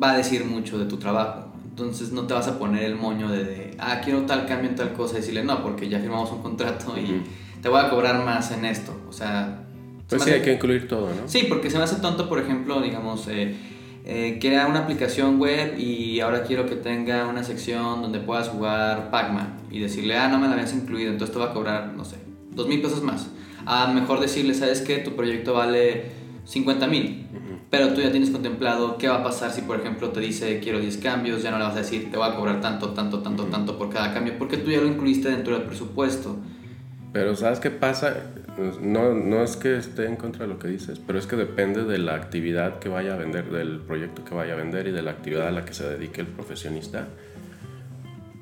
va 0.00 0.12
a 0.12 0.16
decir 0.16 0.44
mucho 0.44 0.78
de 0.78 0.84
tu 0.84 0.98
trabajo. 0.98 1.46
Entonces 1.64 2.10
no 2.10 2.26
te 2.26 2.34
vas 2.34 2.48
a 2.48 2.58
poner 2.58 2.82
el 2.82 2.96
moño 2.96 3.28
de, 3.28 3.76
ah, 3.78 4.00
quiero 4.04 4.22
tal 4.22 4.46
cambio 4.46 4.68
en 4.68 4.76
tal 4.76 4.92
cosa 4.94 5.14
y 5.14 5.20
decirle, 5.20 5.44
no, 5.44 5.62
porque 5.62 5.88
ya 5.88 6.00
firmamos 6.00 6.30
un 6.32 6.42
contrato 6.42 6.98
y 6.98 7.22
te 7.62 7.68
voy 7.68 7.80
a 7.80 7.88
cobrar 7.88 8.24
más 8.24 8.50
en 8.50 8.64
esto. 8.64 9.00
O 9.08 9.12
sea... 9.12 9.64
Pues 10.08 10.22
sí, 10.22 10.30
hay 10.30 10.42
que 10.42 10.54
incluir 10.54 10.88
todo, 10.88 11.08
¿no? 11.08 11.28
Sí, 11.28 11.46
porque 11.48 11.70
se 11.70 11.76
me 11.76 11.84
hace 11.84 11.96
tonto, 11.96 12.28
por 12.28 12.38
ejemplo, 12.38 12.80
digamos, 12.80 13.28
eh, 13.28 13.54
eh, 14.06 14.38
crea 14.40 14.66
una 14.66 14.80
aplicación 14.80 15.38
web 15.38 15.78
y 15.78 16.20
ahora 16.20 16.44
quiero 16.44 16.64
que 16.64 16.76
tenga 16.76 17.26
una 17.26 17.44
sección 17.44 18.00
donde 18.00 18.18
puedas 18.20 18.48
jugar 18.48 19.10
Pac-Man 19.10 19.58
y 19.70 19.80
decirle, 19.80 20.16
ah, 20.16 20.28
no 20.28 20.38
me 20.38 20.46
la 20.46 20.54
habías 20.54 20.72
incluido, 20.72 21.12
entonces 21.12 21.34
te 21.34 21.38
va 21.38 21.50
a 21.50 21.52
cobrar, 21.52 21.92
no 21.94 22.06
sé, 22.06 22.16
dos 22.50 22.66
mil 22.68 22.80
pesos 22.80 23.02
más. 23.02 23.28
A 23.66 23.92
mejor 23.92 24.20
decirle, 24.20 24.54
¿sabes 24.54 24.80
qué? 24.80 24.96
Tu 24.96 25.14
proyecto 25.14 25.52
vale 25.52 26.06
50 26.44 26.86
mil, 26.86 27.26
pero 27.68 27.92
tú 27.92 28.00
ya 28.00 28.10
tienes 28.10 28.30
contemplado 28.30 28.96
qué 28.96 29.08
va 29.08 29.16
a 29.16 29.22
pasar 29.22 29.50
si, 29.50 29.60
por 29.60 29.78
ejemplo, 29.78 30.08
te 30.08 30.20
dice 30.20 30.58
quiero 30.60 30.80
10 30.80 30.96
cambios, 30.96 31.42
ya 31.42 31.50
no 31.50 31.58
le 31.58 31.64
vas 31.64 31.74
a 31.74 31.80
decir 31.80 32.10
te 32.10 32.16
voy 32.16 32.30
a 32.30 32.34
cobrar 32.34 32.62
tanto, 32.62 32.94
tanto, 32.94 33.18
tanto, 33.18 33.44
tanto 33.44 33.76
por 33.76 33.90
cada 33.90 34.14
cambio, 34.14 34.38
porque 34.38 34.56
tú 34.56 34.70
ya 34.70 34.80
lo 34.80 34.86
incluiste 34.86 35.28
dentro 35.28 35.52
del 35.52 35.66
presupuesto. 35.66 36.38
Pero 37.12 37.36
¿sabes 37.36 37.60
qué 37.60 37.70
pasa? 37.70 38.14
No, 38.80 39.14
no 39.14 39.42
es 39.42 39.56
que 39.56 39.76
esté 39.76 40.06
en 40.06 40.16
contra 40.16 40.46
de 40.46 40.52
lo 40.52 40.58
que 40.58 40.68
dices, 40.68 41.00
pero 41.04 41.18
es 41.18 41.26
que 41.26 41.36
depende 41.36 41.84
de 41.84 41.98
la 41.98 42.14
actividad 42.14 42.78
que 42.80 42.88
vaya 42.88 43.14
a 43.14 43.16
vender, 43.16 43.50
del 43.50 43.80
proyecto 43.80 44.24
que 44.24 44.34
vaya 44.34 44.54
a 44.54 44.56
vender 44.56 44.88
y 44.88 44.90
de 44.90 45.02
la 45.02 45.12
actividad 45.12 45.48
a 45.48 45.50
la 45.50 45.64
que 45.64 45.74
se 45.74 45.88
dedique 45.88 46.20
el 46.20 46.26
profesionista. 46.26 47.06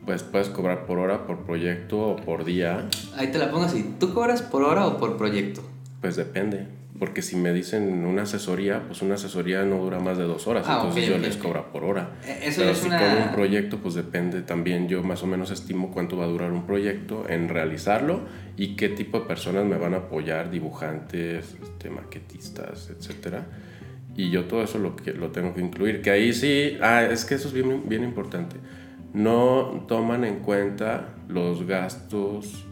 Pues 0.04 0.23
puedes 0.23 0.49
cobrar 0.49 0.87
por 0.87 0.99
hora, 0.99 1.26
por 1.26 1.44
proyecto 1.44 2.00
o 2.00 2.16
por 2.16 2.44
día. 2.44 2.88
Ahí 3.16 3.28
te 3.28 3.38
la 3.38 3.50
pongo 3.50 3.64
así. 3.64 3.94
¿Tú 3.99 4.14
cobras 4.14 4.42
por 4.42 4.62
hora 4.62 4.87
o 4.87 4.99
por 4.99 5.16
proyecto? 5.16 5.62
Pues 6.00 6.16
depende. 6.16 6.66
Porque 6.99 7.21
si 7.21 7.37
me 7.37 7.53
dicen 7.53 8.05
una 8.07 8.23
asesoría, 8.23 8.83
pues 8.87 9.03
una 9.03 9.17
asesoría 9.17 9.65
no 9.65 9.76
dura 9.79 9.99
más 10.00 10.17
de 10.17 10.25
dos 10.25 10.47
horas, 10.47 10.65
Ah, 10.67 10.76
entonces 10.81 11.05
ok, 11.05 11.11
yo 11.11 11.17
ok, 11.17 11.23
les 11.23 11.37
ok. 11.37 11.43
cobro 11.43 11.73
por 11.73 11.85
hora. 11.85 12.12
Eh, 12.25 12.38
eso 12.45 12.61
Pero 12.61 12.71
es 12.73 12.79
si 12.79 12.87
una- 12.88 12.99
con 12.99 13.12
un 13.23 13.33
proyecto, 13.33 13.79
pues 13.79 13.95
depende 13.95 14.41
también, 14.43 14.88
yo 14.88 15.03
más 15.03 15.23
o 15.23 15.26
menos 15.26 15.50
estimo 15.50 15.91
cuánto 15.91 16.17
va 16.17 16.25
a 16.25 16.29
durar 16.29 16.53
un 16.53 16.65
proyecto 16.67 17.29
en 17.29 17.49
realizarlo 17.49 18.21
y 18.57 18.76
qué 18.76 18.88
tipo 18.88 19.21
de 19.21 19.26
personas 19.26 19.65
me 19.67 19.76
van 19.76 19.95
a 19.95 19.99
apoyar, 19.99 20.50
dibujantes, 20.50 21.57
este, 21.62 21.91
maquetistas, 21.91 22.91
etcétera. 22.91 23.47
Y 24.17 24.31
yo 24.31 24.45
todo 24.47 24.62
eso 24.62 24.79
lo, 24.79 24.97
que, 24.97 25.12
lo 25.12 25.29
tengo 25.31 25.53
que 25.55 25.61
incluir. 25.61 26.00
Que 26.00 26.11
ahí 26.11 26.33
sí, 26.33 26.79
ah, 26.81 27.03
es 27.03 27.25
que 27.26 27.35
eso 27.35 27.49
es 27.49 27.55
bien, 27.55 27.83
bien 27.87 28.03
importante. 28.05 28.57
No 29.12 29.85
toman 29.88 30.25
en 30.25 30.37
cuenta 30.41 31.09
los 31.29 31.67
gastos 31.67 32.65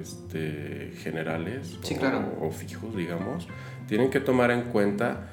este, 0.00 0.92
generales 0.98 1.78
Sí, 1.82 1.94
o- 1.94 1.98
claro. 1.98 2.38
o 2.40 2.50
fijos, 2.50 2.96
digamos. 2.96 3.48
Tienen 3.86 4.10
que 4.10 4.20
tomar 4.20 4.50
en 4.50 4.62
cuenta 4.62 5.30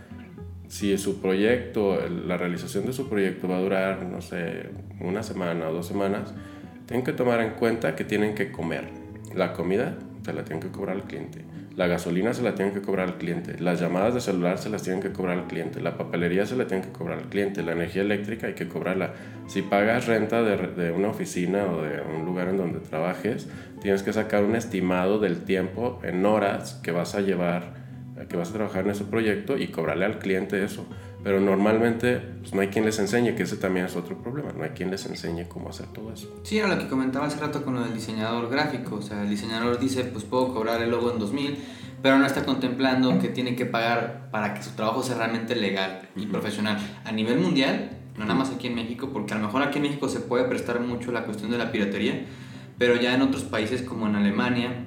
si 0.67 0.97
su 0.97 1.21
proyecto, 1.21 2.03
el- 2.03 2.27
la 2.27 2.37
realización 2.37 2.85
de 2.85 2.93
su 2.93 3.07
proyecto 3.09 3.47
va 3.47 3.57
a 3.57 3.61
durar, 3.61 4.03
no 4.03 4.21
sé, 4.21 4.69
una 4.99 5.23
semana 5.23 5.69
o 5.69 5.73
dos 5.73 5.87
semanas, 5.87 6.33
tienen 6.85 7.03
que 7.05 7.13
tomar 7.13 7.41
en 7.41 7.51
cuenta 7.51 7.95
que 7.95 8.03
tienen 8.03 8.35
que 8.35 8.51
comer. 8.51 8.89
La 9.33 9.53
comida 9.53 9.97
se 10.23 10.33
la 10.33 10.43
tienen 10.43 10.61
que 10.61 10.69
cobrar 10.69 10.95
al 10.95 11.03
cliente. 11.03 11.41
La 11.75 11.87
gasolina 11.87 12.33
se 12.33 12.41
la 12.41 12.55
tienen 12.55 12.73
que 12.73 12.81
cobrar 12.81 13.09
al 13.09 13.17
cliente. 13.17 13.59
Las 13.59 13.81
llamadas 13.81 14.13
de 14.13 14.21
celular 14.21 14.57
se 14.59 14.69
las 14.69 14.83
tienen 14.83 15.01
que 15.01 15.11
cobrar 15.11 15.37
al 15.37 15.47
cliente. 15.47 15.81
La 15.81 15.97
papelería 15.97 16.45
se 16.45 16.55
la 16.55 16.67
tienen 16.67 16.87
que 16.87 16.93
cobrar 16.93 17.19
al 17.19 17.25
cliente. 17.25 17.63
La 17.63 17.73
energía 17.73 18.01
eléctrica 18.01 18.47
hay 18.47 18.53
que 18.53 18.69
cobrarla. 18.69 19.13
Si 19.47 19.61
pagas 19.61 20.07
renta 20.07 20.41
de, 20.41 20.91
una 20.91 21.09
oficina 21.09 21.65
o 21.65 21.81
de 21.81 21.99
un 22.01 22.25
lugar 22.25 22.47
en 22.47 22.57
donde 22.57 22.79
trabajes, 22.79 23.49
tienes 23.81 24.03
que 24.03 24.13
sacar 24.13 24.45
un 24.45 24.55
estimado 24.55 25.19
del 25.19 25.43
tiempo 25.43 25.99
en 26.03 26.25
horas 26.25 26.79
que 26.81 26.91
vas 26.91 27.13
a 27.13 27.19
llevar 27.19 27.83
que 28.29 28.37
vas 28.37 28.49
a 28.51 28.53
trabajar 28.53 28.85
en 28.85 28.91
ese 28.91 29.03
proyecto 29.03 29.57
y 29.57 29.67
cobrarle 29.67 30.05
al 30.05 30.19
cliente 30.19 30.63
eso. 30.63 30.87
Pero 31.25 31.41
normalmente 31.41 32.19
pues, 32.19 32.53
no 32.53 32.61
hay 32.61 32.67
quien 32.67 32.85
les 32.85 32.99
enseñe, 32.99 33.33
que 33.33 33.41
ese 33.41 33.57
también 33.57 33.87
es 33.87 33.95
otro 33.95 34.15
problema, 34.15 34.51
no 34.55 34.63
hay 34.63 34.69
quien 34.69 34.91
les 34.91 35.07
enseñe 35.07 35.47
cómo 35.47 35.69
hacer 35.69 35.87
todo 35.87 36.13
eso. 36.13 36.31
Sí, 36.43 36.59
era 36.59 36.67
lo 36.67 36.77
que 36.77 36.87
comentaba 36.87 37.25
hace 37.25 37.39
rato 37.39 37.65
con 37.65 37.73
lo 37.73 37.81
del 37.81 37.95
diseñador 37.95 38.47
gráfico. 38.47 38.97
O 38.97 39.01
sea, 39.01 39.23
el 39.23 39.29
diseñador 39.31 39.79
dice, 39.79 40.03
pues 40.03 40.23
puedo 40.23 40.53
cobrar 40.53 40.83
el 40.83 40.91
logo 40.91 41.11
en 41.11 41.17
2000, 41.17 41.57
pero 42.03 42.19
no 42.19 42.27
está 42.27 42.45
contemplando 42.45 43.17
que 43.17 43.29
tiene 43.29 43.55
que 43.55 43.65
pagar 43.65 44.29
para 44.29 44.53
que 44.53 44.61
su 44.61 44.75
trabajo 44.75 45.01
sea 45.01 45.17
realmente 45.17 45.55
legal 45.55 46.07
y 46.15 46.27
profesional. 46.27 46.77
A 47.05 47.11
nivel 47.11 47.39
mundial, 47.39 47.89
no 48.15 48.25
nada 48.25 48.35
más 48.35 48.51
aquí 48.51 48.67
en 48.67 48.75
México, 48.75 49.09
porque 49.11 49.33
a 49.33 49.37
lo 49.37 49.47
mejor 49.47 49.63
aquí 49.63 49.77
en 49.77 49.85
México 49.85 50.07
se 50.07 50.19
puede 50.19 50.43
prestar 50.43 50.79
mucho 50.79 51.11
la 51.11 51.23
cuestión 51.23 51.49
de 51.49 51.57
la 51.57 51.71
piratería, 51.71 52.23
pero 52.77 53.01
ya 53.01 53.15
en 53.15 53.23
otros 53.23 53.45
países 53.45 53.81
como 53.81 54.05
en 54.05 54.15
Alemania, 54.15 54.85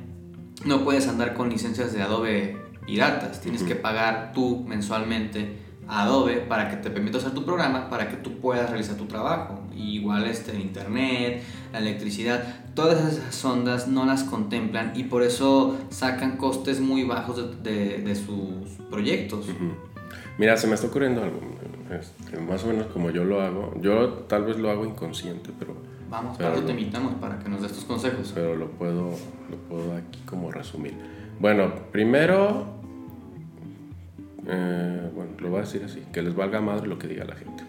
no 0.65 0.85
puedes 0.85 1.09
andar 1.09 1.35
con 1.35 1.51
licencias 1.51 1.93
de 1.93 2.01
Adobe 2.01 2.63
piratas. 2.87 3.41
Tienes 3.41 3.65
que 3.65 3.75
pagar 3.75 4.31
tú 4.33 4.65
mensualmente 4.69 5.67
Adobe 5.89 6.37
para 6.37 6.69
que 6.69 6.77
te 6.77 6.91
permita 6.91 7.19
usar 7.19 7.33
tu 7.33 7.45
programa, 7.45 7.89
para 7.89 8.09
que 8.09 8.17
tú 8.17 8.39
puedas 8.41 8.69
realizar 8.69 8.97
tu 8.97 9.07
trabajo. 9.07 9.61
Y 9.75 9.97
igual 9.97 10.25
este, 10.27 10.59
internet, 10.61 11.43
la 11.73 11.79
electricidad, 11.79 12.43
todas 12.75 13.13
esas 13.13 13.45
ondas 13.45 13.89
no 13.89 14.05
las 14.05 14.25
contemplan 14.25 14.93
y 14.95 15.05
por 15.05 15.23
eso 15.23 15.77
sacan 15.91 16.37
costes 16.37 16.81
muy 16.81 17.05
bajos 17.05 17.63
de, 17.63 17.71
de- 17.73 17.99
de 18.03 18.15
sus 18.15 18.69
proyectos. 18.91 19.47
Mira, 20.37 20.57
se 20.57 20.67
me 20.67 20.75
está 20.75 20.87
ocurriendo 20.89 21.23
algo, 21.23 21.41
este, 21.99 22.39
más 22.39 22.63
o 22.65 22.69
menos 22.69 22.87
como 22.89 23.11
yo 23.11 23.25
lo 23.25 23.41
hago. 23.41 23.75
Yo 23.81 24.09
tal 24.29 24.45
vez 24.45 24.59
lo 24.59 24.71
hago 24.71 24.85
inconsciente, 24.85 25.51
pero, 25.59 25.75
Vamos, 26.11 26.37
Pero 26.39 26.55
eso 26.55 26.63
te 26.63 26.71
invitamos, 26.73 27.15
para 27.21 27.39
que 27.39 27.49
nos 27.51 27.61
des 27.61 27.73
tus 27.73 27.85
consejos. 27.85 28.33
pero 28.35 28.57
lo, 28.57 28.69
puedo, 28.71 29.11
lo 29.51 29.57
puedo 29.69 29.95
aquí 29.97 30.21
como 30.25 30.51
resumir. 30.51 30.95
Bueno, 31.39 31.71
primero, 31.93 32.78
eh, 34.47 35.11
bueno, 35.15 35.33
lo 35.39 35.51
voy 35.51 35.59
a 35.59 35.61
decir 35.63 35.83
así, 35.85 36.03
que 36.13 36.23
les 36.23 36.35
valga 36.35 36.61
madre 36.61 36.87
lo 36.87 36.99
que 36.99 37.09
diga 37.09 37.25
la 37.25 37.35
gente. 37.35 37.65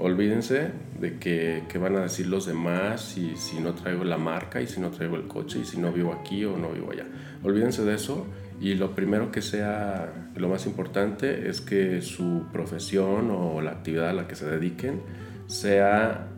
Olvídense 0.00 0.70
de 1.00 1.18
que, 1.18 1.64
que 1.68 1.78
van 1.78 1.96
a 1.96 2.02
decir 2.02 2.28
los 2.28 2.46
demás 2.46 3.18
y 3.18 3.36
si 3.36 3.58
no 3.58 3.74
traigo 3.74 4.04
la 4.04 4.16
marca 4.16 4.60
y 4.60 4.66
si 4.68 4.80
no 4.80 4.90
traigo 4.90 5.16
el 5.16 5.26
coche 5.26 5.60
y 5.60 5.64
si 5.64 5.78
no 5.78 5.92
vivo 5.92 6.12
aquí 6.12 6.44
o 6.44 6.56
no 6.56 6.70
vivo 6.70 6.92
allá. 6.92 7.06
Olvídense 7.42 7.84
de 7.84 7.94
eso 7.94 8.26
y 8.60 8.74
lo 8.74 8.94
primero 8.94 9.30
que 9.30 9.42
sea, 9.42 10.30
lo 10.36 10.48
más 10.48 10.66
importante 10.66 11.48
es 11.48 11.60
que 11.60 12.02
su 12.02 12.44
profesión 12.52 13.30
o 13.30 13.60
la 13.60 13.72
actividad 13.72 14.10
a 14.10 14.12
la 14.12 14.28
que 14.28 14.34
se 14.34 14.46
dediquen 14.46 15.00
sea 15.46 16.28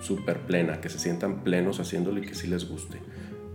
súper 0.00 0.38
plena, 0.40 0.80
que 0.80 0.88
se 0.88 0.98
sientan 0.98 1.42
plenos 1.42 1.80
haciéndolo 1.80 2.18
y 2.18 2.22
que 2.22 2.34
sí 2.34 2.46
les 2.46 2.68
guste. 2.68 2.98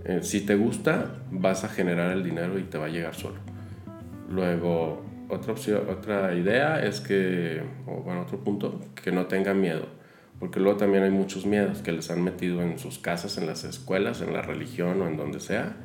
Eh, 0.06 0.20
si 0.22 0.42
te 0.42 0.56
gusta, 0.56 1.24
vas 1.32 1.64
a 1.64 1.70
generar 1.70 2.12
el 2.12 2.24
dinero 2.24 2.60
y 2.60 2.64
te 2.64 2.78
va 2.78 2.88
a 2.88 2.90
llegar 2.90 3.16
solo. 3.16 3.38
Luego, 4.30 5.04
otra 5.34 5.54
opción, 5.54 5.82
otra 5.90 6.34
idea 6.36 6.84
es 6.84 7.00
que, 7.00 7.62
o 7.86 8.02
bueno, 8.02 8.22
otro 8.22 8.44
punto, 8.44 8.80
que 9.02 9.12
no 9.12 9.26
tengan 9.26 9.60
miedo. 9.60 9.88
Porque 10.40 10.60
luego 10.60 10.78
también 10.78 11.04
hay 11.04 11.12
muchos 11.12 11.46
miedos 11.46 11.80
que 11.80 11.92
les 11.92 12.10
han 12.12 12.24
metido 12.24 12.62
en 12.62 12.78
sus 12.78 13.00
casas, 13.00 13.38
en 13.38 13.48
las 13.48 13.64
escuelas, 13.64 14.22
en 14.22 14.34
la 14.34 14.42
religión 14.42 15.02
o 15.02 15.08
en 15.08 15.16
donde 15.16 15.40
sea. 15.40 15.78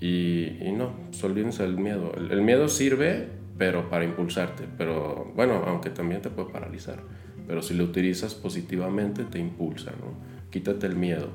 Y, 0.00 0.58
y 0.60 0.72
no, 0.76 0.92
pues 1.10 1.24
olvídense 1.24 1.64
del 1.64 1.76
miedo. 1.76 2.12
El, 2.16 2.30
el 2.30 2.42
miedo 2.42 2.68
sirve, 2.68 3.28
pero 3.56 3.88
para 3.90 4.04
impulsarte. 4.04 4.64
Pero 4.76 5.32
bueno, 5.34 5.64
aunque 5.66 5.90
también 5.90 6.22
te 6.22 6.30
puede 6.30 6.50
paralizar. 6.50 7.00
Pero 7.46 7.62
si 7.62 7.74
lo 7.74 7.84
utilizas 7.84 8.34
positivamente, 8.34 9.24
te 9.24 9.38
impulsa, 9.38 9.90
¿no? 9.92 10.12
Quítate 10.50 10.86
el 10.86 10.94
miedo. 10.94 11.28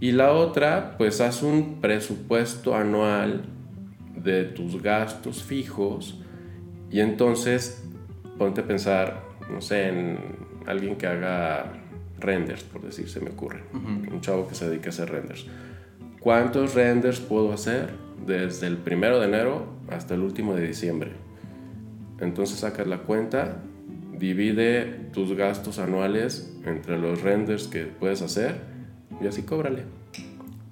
Y 0.00 0.12
la 0.12 0.32
otra, 0.32 0.96
pues 0.98 1.20
haz 1.20 1.42
un 1.42 1.80
presupuesto 1.80 2.74
anual 2.74 3.44
de 4.14 4.44
tus 4.44 4.82
gastos 4.82 5.42
fijos 5.42 6.20
y 6.90 7.00
entonces 7.00 7.82
ponte 8.38 8.62
a 8.62 8.66
pensar, 8.66 9.22
no 9.50 9.60
sé, 9.60 9.88
en 9.88 10.18
alguien 10.66 10.96
que 10.96 11.06
haga 11.06 11.72
renders, 12.18 12.62
por 12.64 12.82
decir, 12.82 13.08
se 13.08 13.20
me 13.20 13.30
ocurre. 13.30 13.62
Un 13.72 14.20
chavo 14.20 14.48
que 14.48 14.54
se 14.54 14.68
dedique 14.68 14.86
a 14.86 14.90
hacer 14.90 15.10
renders. 15.10 15.46
¿Cuántos 16.20 16.74
renders 16.74 17.20
puedo 17.20 17.52
hacer 17.52 17.90
desde 18.26 18.66
el 18.66 18.76
primero 18.76 19.20
de 19.20 19.26
enero 19.26 19.66
hasta 19.88 20.14
el 20.14 20.20
último 20.20 20.54
de 20.54 20.66
diciembre? 20.66 21.12
Entonces 22.20 22.58
sacas 22.58 22.86
la 22.86 22.98
cuenta, 22.98 23.62
divide 24.18 24.84
tus 25.12 25.34
gastos 25.34 25.78
anuales 25.78 26.56
entre 26.64 26.98
los 26.98 27.22
renders 27.22 27.68
que 27.68 27.84
puedes 27.84 28.22
hacer 28.22 28.60
y 29.20 29.26
así 29.26 29.42
cóbrale. 29.42 29.84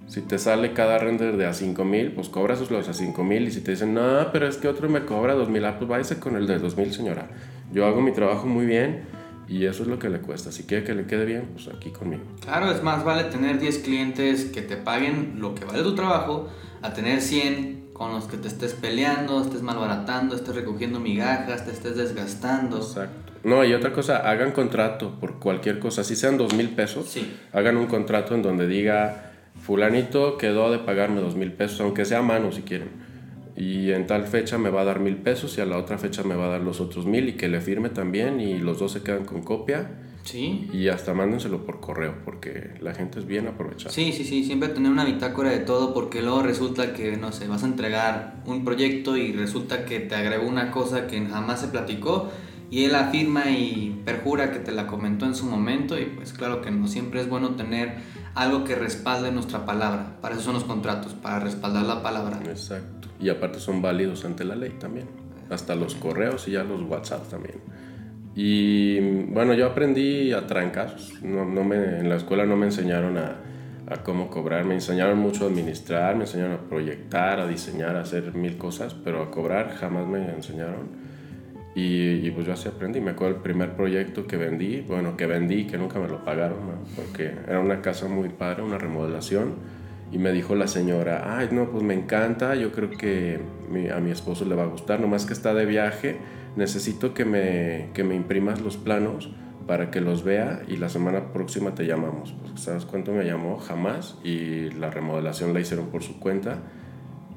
Si 0.06 0.20
te 0.22 0.38
sale 0.38 0.72
cada 0.72 0.98
render 0.98 1.36
de 1.36 1.46
a 1.46 1.52
5000, 1.52 2.12
pues 2.12 2.28
cobras 2.28 2.70
los 2.70 2.88
a 2.88 2.94
5000 2.94 3.48
y 3.48 3.50
si 3.50 3.60
te 3.60 3.72
dicen, 3.72 3.92
no, 3.94 4.28
pero 4.32 4.46
es 4.46 4.56
que 4.56 4.68
otro 4.68 4.88
me 4.88 5.04
cobra 5.04 5.34
2000, 5.34 5.64
ah, 5.64 5.74
pues 5.78 5.88
váyase 5.88 6.20
con 6.20 6.36
el 6.36 6.46
de 6.46 6.58
2000, 6.58 6.92
señora. 6.94 7.28
Yo 7.72 7.86
hago 7.86 8.00
mi 8.00 8.12
trabajo 8.12 8.46
muy 8.46 8.66
bien 8.66 9.02
y 9.48 9.64
eso 9.64 9.82
es 9.82 9.88
lo 9.88 9.98
que 9.98 10.08
le 10.08 10.20
cuesta. 10.20 10.52
Si 10.52 10.62
quiere 10.62 10.84
que 10.84 10.94
le 10.94 11.06
quede 11.06 11.24
bien, 11.24 11.48
pues 11.52 11.68
aquí 11.68 11.90
conmigo. 11.90 12.22
Claro, 12.40 12.70
es 12.70 12.82
más 12.82 13.04
vale 13.04 13.24
tener 13.24 13.58
10 13.58 13.78
clientes 13.78 14.44
que 14.44 14.62
te 14.62 14.76
paguen 14.76 15.34
lo 15.40 15.54
que 15.54 15.64
vale 15.64 15.82
tu 15.82 15.94
trabajo 15.96 16.48
a 16.82 16.92
tener 16.94 17.20
100 17.20 17.86
con 17.92 18.12
los 18.12 18.26
que 18.26 18.36
te 18.36 18.46
estés 18.46 18.74
peleando, 18.74 19.42
estés 19.42 19.62
malbaratando, 19.62 20.36
estés 20.36 20.54
recogiendo 20.54 21.00
migajas, 21.00 21.64
te 21.64 21.72
estés 21.72 21.96
desgastando. 21.96 22.76
Exacto. 22.76 23.32
No, 23.42 23.64
y 23.64 23.72
otra 23.74 23.92
cosa, 23.92 24.28
hagan 24.28 24.52
contrato 24.52 25.18
por 25.18 25.38
cualquier 25.38 25.78
cosa, 25.78 26.04
si 26.04 26.14
sean 26.16 26.36
dos 26.36 26.52
mil 26.54 26.70
pesos, 26.70 27.08
Sí. 27.08 27.32
hagan 27.52 27.76
un 27.76 27.86
contrato 27.86 28.34
en 28.34 28.42
donde 28.42 28.66
diga, 28.66 29.32
fulanito 29.66 30.38
quedó 30.38 30.70
de 30.70 30.78
pagarme 30.78 31.20
dos 31.20 31.34
mil 31.34 31.52
pesos, 31.52 31.80
aunque 31.80 32.04
sea 32.04 32.18
a 32.18 32.22
mano 32.22 32.52
si 32.52 32.62
quieren. 32.62 32.90
y 33.56 33.90
en 33.92 34.06
tal 34.06 34.26
fecha 34.26 34.58
me 34.58 34.68
va 34.68 34.82
a 34.82 34.84
dar 34.84 35.00
mil 35.00 35.16
pesos 35.16 35.56
y 35.56 35.62
a 35.62 35.64
la 35.66 35.78
otra 35.78 35.96
fecha 35.96 36.22
me 36.22 36.34
va 36.34 36.44
a 36.46 36.48
dar 36.50 36.60
los 36.60 36.78
otros 36.80 37.06
mil 37.06 37.28
y 37.28 37.32
que 37.32 37.48
le 37.48 37.60
firme 37.62 37.88
también 37.88 38.38
y 38.38 38.58
los 38.58 38.78
dos 38.78 38.92
se 38.92 39.02
quedan 39.02 39.24
con 39.24 39.42
copia. 39.42 39.90
Sí. 40.24 40.68
Y 40.72 40.88
hasta 40.88 41.14
mándenselo 41.14 41.64
por 41.64 41.80
correo 41.80 42.16
porque 42.24 42.72
la 42.80 42.94
gente 42.94 43.18
es 43.20 43.26
bien 43.26 43.46
aprovechada. 43.46 43.90
Sí, 43.90 44.12
sí, 44.12 44.24
sí, 44.24 44.44
siempre 44.44 44.68
tener 44.70 44.90
una 44.90 45.04
bitácora 45.04 45.50
de 45.50 45.60
todo 45.60 45.94
porque 45.94 46.20
luego 46.20 46.42
resulta 46.42 46.92
que, 46.92 47.16
no 47.16 47.32
sé, 47.32 47.46
vas 47.46 47.62
a 47.62 47.66
entregar 47.66 48.42
un 48.44 48.64
proyecto 48.64 49.16
y 49.16 49.32
resulta 49.32 49.84
que 49.84 50.00
te 50.00 50.16
agregó 50.16 50.46
una 50.46 50.70
cosa 50.72 51.06
que 51.06 51.24
jamás 51.24 51.60
se 51.60 51.68
platicó 51.68 52.28
y 52.70 52.84
él 52.84 52.94
afirma 52.94 53.50
y 53.50 54.02
perjura 54.04 54.50
que 54.50 54.58
te 54.58 54.72
la 54.72 54.86
comentó 54.86 55.24
en 55.26 55.34
su 55.34 55.46
momento 55.46 55.98
y 55.98 56.06
pues 56.06 56.32
claro 56.32 56.62
que 56.62 56.70
no, 56.70 56.88
siempre 56.88 57.20
es 57.20 57.28
bueno 57.28 57.50
tener 57.50 57.94
algo 58.34 58.64
que 58.64 58.74
respalde 58.74 59.30
nuestra 59.30 59.64
palabra. 59.64 60.16
Para 60.20 60.34
eso 60.34 60.44
son 60.44 60.54
los 60.54 60.64
contratos, 60.64 61.14
para 61.14 61.40
respaldar 61.40 61.84
la 61.84 62.02
palabra. 62.02 62.40
Exacto. 62.46 63.08
Y 63.20 63.28
aparte 63.28 63.60
son 63.60 63.80
válidos 63.80 64.24
ante 64.24 64.44
la 64.44 64.56
ley 64.56 64.74
también. 64.78 65.06
Hasta 65.48 65.74
los 65.74 65.94
correos 65.94 66.48
y 66.48 66.52
ya 66.52 66.64
los 66.64 66.82
WhatsApp 66.82 67.28
también. 67.28 67.60
Y 68.34 69.00
bueno, 69.32 69.54
yo 69.54 69.66
aprendí 69.66 70.32
a 70.32 70.46
trancas. 70.46 71.14
No, 71.22 71.46
no 71.46 71.64
me, 71.64 71.76
en 72.00 72.08
la 72.08 72.16
escuela 72.16 72.44
no 72.44 72.56
me 72.56 72.66
enseñaron 72.66 73.16
a, 73.16 73.36
a, 73.88 74.02
cómo 74.02 74.28
cobrar. 74.28 74.66
Me 74.66 74.74
enseñaron 74.74 75.18
mucho 75.18 75.44
a 75.44 75.48
administrar, 75.48 76.16
me 76.16 76.24
enseñaron 76.24 76.52
a 76.52 76.68
proyectar, 76.68 77.40
a 77.40 77.46
diseñar, 77.46 77.96
a 77.96 78.00
hacer 78.00 78.34
mil 78.34 78.58
cosas, 78.58 78.92
pero 78.92 79.22
a 79.22 79.30
cobrar 79.30 79.74
jamás 79.76 80.06
me 80.06 80.28
enseñaron. 80.28 81.15
Y, 81.76 82.26
y 82.26 82.30
pues 82.32 82.46
yo 82.46 82.54
así 82.54 82.68
aprendí. 82.68 83.00
Me 83.00 83.12
acuerdo 83.12 83.36
el 83.36 83.42
primer 83.42 83.76
proyecto 83.76 84.26
que 84.26 84.36
vendí, 84.36 84.80
bueno, 84.80 85.16
que 85.16 85.26
vendí, 85.26 85.66
que 85.66 85.78
nunca 85.78 86.00
me 86.00 86.08
lo 86.08 86.24
pagaron, 86.24 86.58
¿no? 86.66 86.72
porque 86.96 87.32
era 87.46 87.60
una 87.60 87.80
casa 87.82 88.08
muy 88.08 88.30
padre, 88.30 88.64
una 88.64 88.78
remodelación. 88.78 89.54
Y 90.10 90.18
me 90.18 90.32
dijo 90.32 90.54
la 90.54 90.66
señora, 90.66 91.36
ay, 91.38 91.50
no, 91.52 91.70
pues 91.70 91.84
me 91.84 91.94
encanta, 91.94 92.56
yo 92.56 92.72
creo 92.72 92.90
que 92.90 93.40
mi, 93.70 93.88
a 93.88 93.98
mi 93.98 94.10
esposo 94.10 94.44
le 94.44 94.54
va 94.54 94.64
a 94.64 94.66
gustar, 94.66 95.00
nomás 95.00 95.26
que 95.26 95.32
está 95.32 95.52
de 95.52 95.66
viaje 95.66 96.16
necesito 96.56 97.14
que 97.14 97.24
me, 97.24 97.90
que 97.94 98.02
me 98.02 98.14
imprimas 98.14 98.60
los 98.60 98.76
planos 98.76 99.30
para 99.66 99.90
que 99.90 100.00
los 100.00 100.24
vea 100.24 100.62
y 100.66 100.76
la 100.76 100.88
semana 100.88 101.32
próxima 101.32 101.74
te 101.74 101.86
llamamos. 101.86 102.34
Pues, 102.40 102.60
¿Sabes 102.60 102.84
cuánto 102.84 103.12
me 103.12 103.24
llamó? 103.24 103.58
Jamás. 103.58 104.18
Y 104.24 104.70
la 104.70 104.90
remodelación 104.90 105.52
la 105.54 105.60
hicieron 105.60 105.88
por 105.88 106.02
su 106.02 106.18
cuenta. 106.18 106.58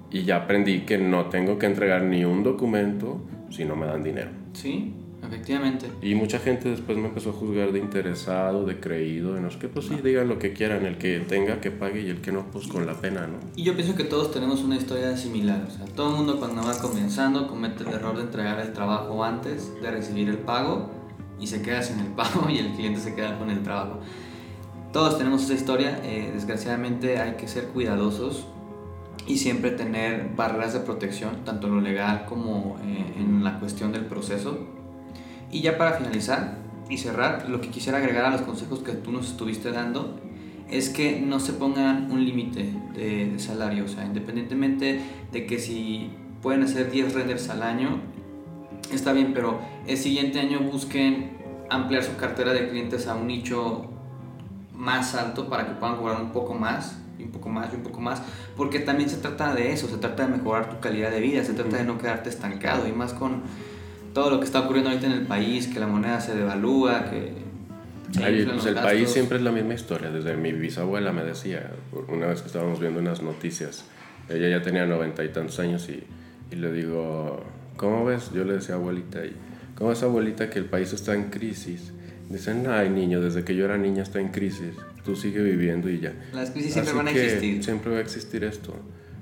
Y 0.10 0.24
ya 0.24 0.38
aprendí 0.38 0.82
que 0.82 0.98
no 0.98 1.26
tengo 1.26 1.60
que 1.60 1.66
entregar 1.66 2.04
ni 2.04 2.26
un 2.26 2.44
documento 2.44 3.22
si 3.50 3.66
no 3.66 3.76
me 3.76 3.86
dan 3.86 4.04
dinero. 4.04 4.30
Sí, 4.54 4.94
efectivamente. 5.24 5.88
Y 6.02 6.16
mucha 6.16 6.40
gente 6.40 6.70
después 6.70 6.98
me 6.98 7.08
empezó 7.08 7.32
a 7.32 7.34
juzgar 7.34 7.72
de 7.72 7.80
interesado, 7.80 8.66
de 8.66 8.80
creído, 8.80 9.34
de 9.34 9.42
no 9.42 9.52
sé 9.52 9.60
qué. 9.60 9.68
Pues 9.68 9.88
sí, 9.88 9.96
digan 10.04 10.28
lo 10.28 10.40
que 10.40 10.54
quieran. 10.54 10.86
El 10.86 10.98
que 10.98 11.20
tenga 11.20 11.60
que 11.62 11.72
pague 11.72 12.02
y 12.02 12.10
el 12.10 12.22
que 12.22 12.32
no, 12.32 12.46
pues 12.52 12.68
con 12.68 12.86
la 12.86 12.94
pena, 12.94 13.28
¿no? 13.28 13.38
Y 13.56 13.64
yo 13.64 13.76
pienso 13.76 13.96
que 13.96 14.04
todos 14.04 14.32
tenemos 14.32 14.62
una 14.62 14.76
historia 14.76 15.16
similar. 15.18 15.66
O 15.68 15.72
sea, 15.72 15.86
todo 15.86 16.12
el 16.12 16.18
mundo 16.18 16.40
cuando 16.40 16.64
va 16.64 16.78
comenzando 16.80 17.48
comete 17.48 17.84
el 17.84 17.94
error 17.94 18.16
de 18.16 18.24
entregar 18.24 18.60
el 18.60 18.74
trabajo 18.74 19.24
antes 19.24 19.72
de 19.82 19.92
recibir 19.92 20.30
el 20.30 20.38
pago 20.38 20.92
y 21.40 21.48
se 21.48 21.62
queda 21.62 21.82
sin 21.82 22.00
el 22.00 22.08
pago 22.08 22.50
y 22.50 22.58
el 22.60 22.72
cliente 22.74 23.00
se 23.00 23.16
queda 23.16 23.38
con 23.38 23.50
el 23.50 23.64
trabajo. 23.64 24.00
Todos 24.92 25.18
tenemos 25.18 25.44
esa 25.44 25.54
historia. 25.54 26.00
Eh, 26.04 26.32
desgraciadamente 26.34 27.20
hay 27.20 27.34
que 27.34 27.48
ser 27.48 27.66
cuidadosos 27.66 28.48
y 29.30 29.38
siempre 29.38 29.70
tener 29.70 30.32
barreras 30.36 30.74
de 30.74 30.80
protección, 30.80 31.46
tanto 31.46 31.68
en 31.68 31.76
lo 31.76 31.82
legal 31.82 32.26
como 32.26 32.78
eh, 32.84 33.14
en 33.16 33.44
la 33.44 33.60
cuestión 33.60 33.92
del 33.92 34.06
proceso. 34.06 34.58
Y 35.52 35.62
ya 35.62 35.78
para 35.78 35.94
finalizar 35.94 36.58
y 36.90 36.98
cerrar, 36.98 37.48
lo 37.48 37.62
que 37.62 37.70
quisiera 37.70 38.00
agregar 38.00 38.26
a 38.26 38.32
los 38.32 38.42
consejos 38.42 38.80
que 38.80 38.94
tú 38.94 39.12
nos 39.12 39.30
estuviste 39.30 39.72
dando 39.72 40.20
es 40.68 40.90
que 40.90 41.22
no 41.22 41.40
se 41.40 41.54
pongan 41.54 42.12
un 42.12 42.26
límite 42.26 42.74
de, 42.96 43.28
de, 43.28 43.40
salario, 43.40 43.86
o 43.86 43.88
sea, 43.88 44.04
independientemente 44.04 45.00
de 45.32 45.46
que 45.46 45.60
si 45.60 46.10
pueden 46.42 46.64
hacer 46.64 46.90
10 46.90 47.14
renders 47.14 47.50
al 47.50 47.62
año, 47.62 48.02
está 48.92 49.14
bien, 49.14 49.34
pero 49.36 49.60
el 49.86 49.98
siguiente 49.98 50.40
año 50.40 50.60
busquen 50.62 51.38
ampliar 51.70 52.02
su 52.02 52.16
cartera 52.16 52.52
de 52.52 52.68
clientes 52.68 53.06
a 53.06 53.14
un 53.14 53.28
nicho 53.28 53.92
más 54.74 55.14
alto 55.14 55.48
para 55.50 55.68
que 55.68 55.74
puedan 55.74 55.98
cobrar 55.98 56.20
un 56.20 56.32
poco 56.32 56.56
más 56.56 57.00
y 57.20 57.24
un 57.24 57.32
poco 57.32 57.50
más 57.50 57.72
y 57.74 57.76
un 57.76 57.84
poco 57.84 58.00
más, 58.00 58.22
porque 58.56 58.80
también 58.80 59.10
se 59.10 59.18
trata 59.18 59.54
de 59.54 59.74
eso, 59.74 59.88
se 59.88 59.98
trata 59.98 60.26
de 60.26 60.38
mejorar 60.38 60.70
tu 60.70 60.80
calidad 60.80 61.12
de 61.12 61.20
vida, 61.20 61.44
se 61.44 61.54
trata 61.54 61.78
de 61.78 61.84
no 61.84 61.98
quedarte 61.98 62.30
estancado 62.30 62.88
y 62.88 62.92
más 62.92 63.14
con 63.14 63.44
todo 64.14 64.30
lo 64.30 64.40
que 64.40 64.46
está 64.46 64.62
ocurriendo 64.62 64.90
ahorita 64.90 65.08
en 65.08 65.14
el 65.14 65.28
país, 65.28 65.68
que 65.68 65.80
la 65.80 65.88
moneda 65.88 66.20
se 66.22 66.36
devalúa, 66.36 67.06
que... 67.10 67.34
Ay, 68.24 68.44
pues 68.44 68.66
el 68.66 68.76
país 68.76 69.12
siempre 69.12 69.38
es 69.38 69.44
la 69.44 69.52
misma 69.52 69.76
historia, 69.76 70.10
desde 70.10 70.36
mi 70.36 70.52
bisabuela 70.52 71.12
me 71.12 71.24
decía, 71.24 71.72
una 72.08 72.28
vez 72.28 72.42
que 72.42 72.48
estábamos 72.48 72.80
viendo 72.80 73.00
unas 73.00 73.22
noticias, 73.22 73.86
ella 74.30 74.50
ya 74.50 74.62
tenía 74.64 74.86
noventa 74.88 75.24
y 75.24 75.30
tantos 75.30 75.60
años 75.60 75.88
y, 75.90 76.04
y, 76.52 76.56
le 76.56 76.72
digo, 76.72 77.44
¿cómo 77.78 78.06
ves? 78.06 78.32
Yo 78.34 78.46
le 78.46 78.54
decía 78.54 78.76
abuelita, 78.76 79.24
y, 79.26 79.36
¿cómo 79.76 79.92
ves 79.92 80.02
abuelita 80.02 80.50
que 80.50 80.58
el 80.58 80.66
país 80.66 80.92
está 80.92 81.14
en 81.14 81.30
crisis? 81.30 81.94
Dicen, 82.30 82.66
ay 82.68 82.90
niño, 82.90 83.22
desde 83.22 83.44
que 83.44 83.56
yo 83.56 83.66
era 83.66 83.78
niña 83.78 84.04
está 84.04 84.20
en 84.20 84.30
crisis, 84.30 84.74
tú 85.10 85.16
sigue 85.16 85.42
viviendo 85.42 85.90
y 85.90 86.00
ya. 86.00 86.14
Las 86.34 86.52
crisis 86.52 86.74
siempre 86.74 86.92
Así 86.92 86.98
van 86.98 87.08
a 87.08 87.14
que 87.14 87.26
existir. 87.26 87.64
Siempre 87.64 87.92
va 87.92 87.98
a 87.98 88.02
existir 88.02 88.44
esto. 88.44 88.76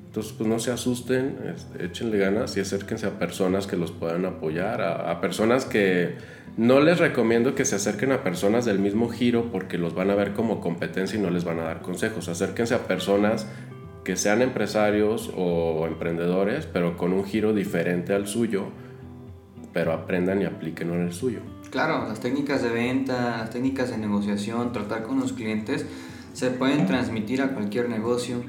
Entonces, 0.07 0.33
pues 0.33 0.49
no 0.49 0.59
se 0.59 0.71
asusten, 0.71 1.37
échenle 1.79 2.17
ganas 2.17 2.57
y 2.57 2.59
acérquense 2.59 3.05
a 3.05 3.17
personas 3.17 3.67
que 3.67 3.77
los 3.77 3.91
puedan 3.91 4.25
apoyar, 4.25 4.81
a, 4.81 5.11
a, 5.11 5.21
personas 5.21 5.63
que 5.63 6.15
no 6.57 6.81
les 6.81 6.99
recomiendo 6.99 7.55
que 7.55 7.63
se 7.63 7.75
acerquen 7.75 8.11
a 8.11 8.23
personas 8.23 8.65
del 8.65 8.79
mismo 8.79 9.07
giro 9.07 9.49
porque 9.49 9.77
los 9.77 9.95
van 9.95 10.09
a 10.09 10.15
ver 10.15 10.33
como 10.33 10.59
competencia 10.59 11.17
y 11.17 11.21
no 11.21 11.29
les 11.29 11.45
van 11.45 11.59
a 11.59 11.63
dar 11.63 11.81
consejos. 11.81 12.27
Acérquense 12.27 12.73
a 12.73 12.85
personas 12.85 13.47
que 14.03 14.17
sean 14.17 14.41
empresarios 14.41 15.31
o 15.37 15.85
emprendedores, 15.87 16.65
pero 16.65 16.97
con 16.97 17.13
un 17.13 17.23
giro 17.23 17.53
diferente 17.53 18.13
al 18.13 18.27
suyo, 18.27 18.65
pero 19.71 19.93
aprendan 19.93 20.41
y 20.41 20.45
apliquen 20.45 20.91
en 20.91 21.03
el 21.03 21.13
suyo. 21.13 21.39
Claro, 21.77 22.07
las 22.07 22.19
técnicas 22.19 22.63
de 22.63 22.69
venta, 22.69 23.37
las 23.37 23.51
técnicas 23.51 23.91
de 23.91 23.99
negociación, 23.99 24.73
tratar 24.73 25.03
con 25.03 25.19
los 25.19 25.33
clientes, 25.33 25.85
se 26.33 26.49
pueden 26.49 26.87
transmitir 26.87 27.39
a 27.39 27.49
cualquier 27.49 27.87
negocio. 27.87 28.41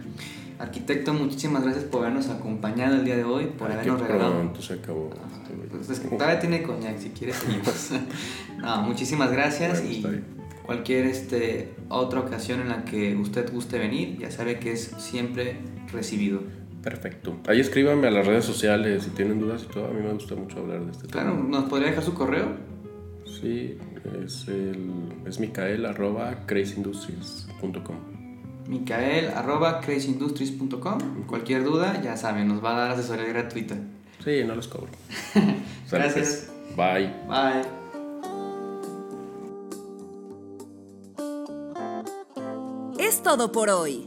Arquitecto, 0.59 1.13
muchísimas 1.13 1.63
gracias 1.63 1.85
por 1.85 2.01
habernos 2.07 2.31
acompañado 2.31 2.95
el 2.95 3.05
día 3.05 3.17
de 3.19 3.25
hoy, 3.25 3.45
por 3.59 3.69
Ay, 3.71 3.75
habernos 3.75 4.01
regalado. 4.01 4.33
pronto 4.33 4.63
se 4.63 4.73
acabó. 4.73 5.11
Pues 5.71 5.91
es 5.91 6.01
que 6.01 6.09
todavía 6.09 6.41
tiene 6.41 6.63
coñac, 6.63 6.97
si 6.99 7.11
quieres 7.11 7.37
seguimos. 7.37 7.91
no, 8.63 8.81
muchísimas 8.85 9.31
gracias 9.31 9.83
Bueno, 9.83 10.17
y 10.17 10.65
cualquier 10.65 11.05
este, 11.05 11.75
otra 11.91 12.21
ocasión 12.21 12.63
en 12.63 12.71
la 12.71 12.87
que 12.87 13.15
usted 13.15 13.53
guste 13.53 13.79
venir, 13.79 14.17
ya 14.17 14.31
sabe 14.31 14.59
que 14.59 14.73
es 14.73 14.95
siempre 14.97 15.59
recibido. 15.93 16.41
Perfecto. 16.83 17.37
Ahí 17.47 17.61
escríbanme 17.61 18.07
a 18.07 18.11
las 18.11 18.27
redes 18.27 18.47
sociales 18.47 19.03
si 19.03 19.11
tienen 19.11 19.39
dudas 19.39 19.65
y 19.69 19.71
todo. 19.71 19.89
A 19.89 19.91
mí 19.91 20.01
me 20.01 20.15
gusta 20.15 20.35
mucho 20.35 20.61
hablar 20.61 20.83
de 20.87 20.93
este 20.93 21.09
Claro, 21.09 21.33
tema. 21.33 21.49
¿nos 21.51 21.65
podría 21.69 21.89
dejar 21.89 22.05
su 22.05 22.15
correo? 22.15 22.47
Sí, 23.41 23.79
es, 24.25 24.49
el, 24.49 24.91
es 25.27 25.39
micael 25.39 25.87
arroba 25.87 26.45
crazyindustries.com. 26.47 27.97
Micael 28.67 29.29
arroba 29.31 29.81
crazyindustries.com. 29.81 31.27
Cualquier 31.27 31.65
duda, 31.65 32.03
ya 32.03 32.17
saben, 32.17 32.49
nos 32.49 32.63
va 32.65 32.77
a 32.77 32.81
dar 32.81 32.91
asesoría 32.93 33.27
gratuita. 33.27 33.77
Sí, 34.25 34.43
no 34.45 34.55
los 34.55 34.69
cobro. 34.69 34.89
Sale, 35.87 36.05
Gracias. 36.05 36.51
pues. 36.75 36.77
Bye. 36.77 37.13
Bye. 37.29 37.63
Es 42.99 43.23
todo 43.23 43.53
por 43.53 43.71
hoy. 43.71 44.07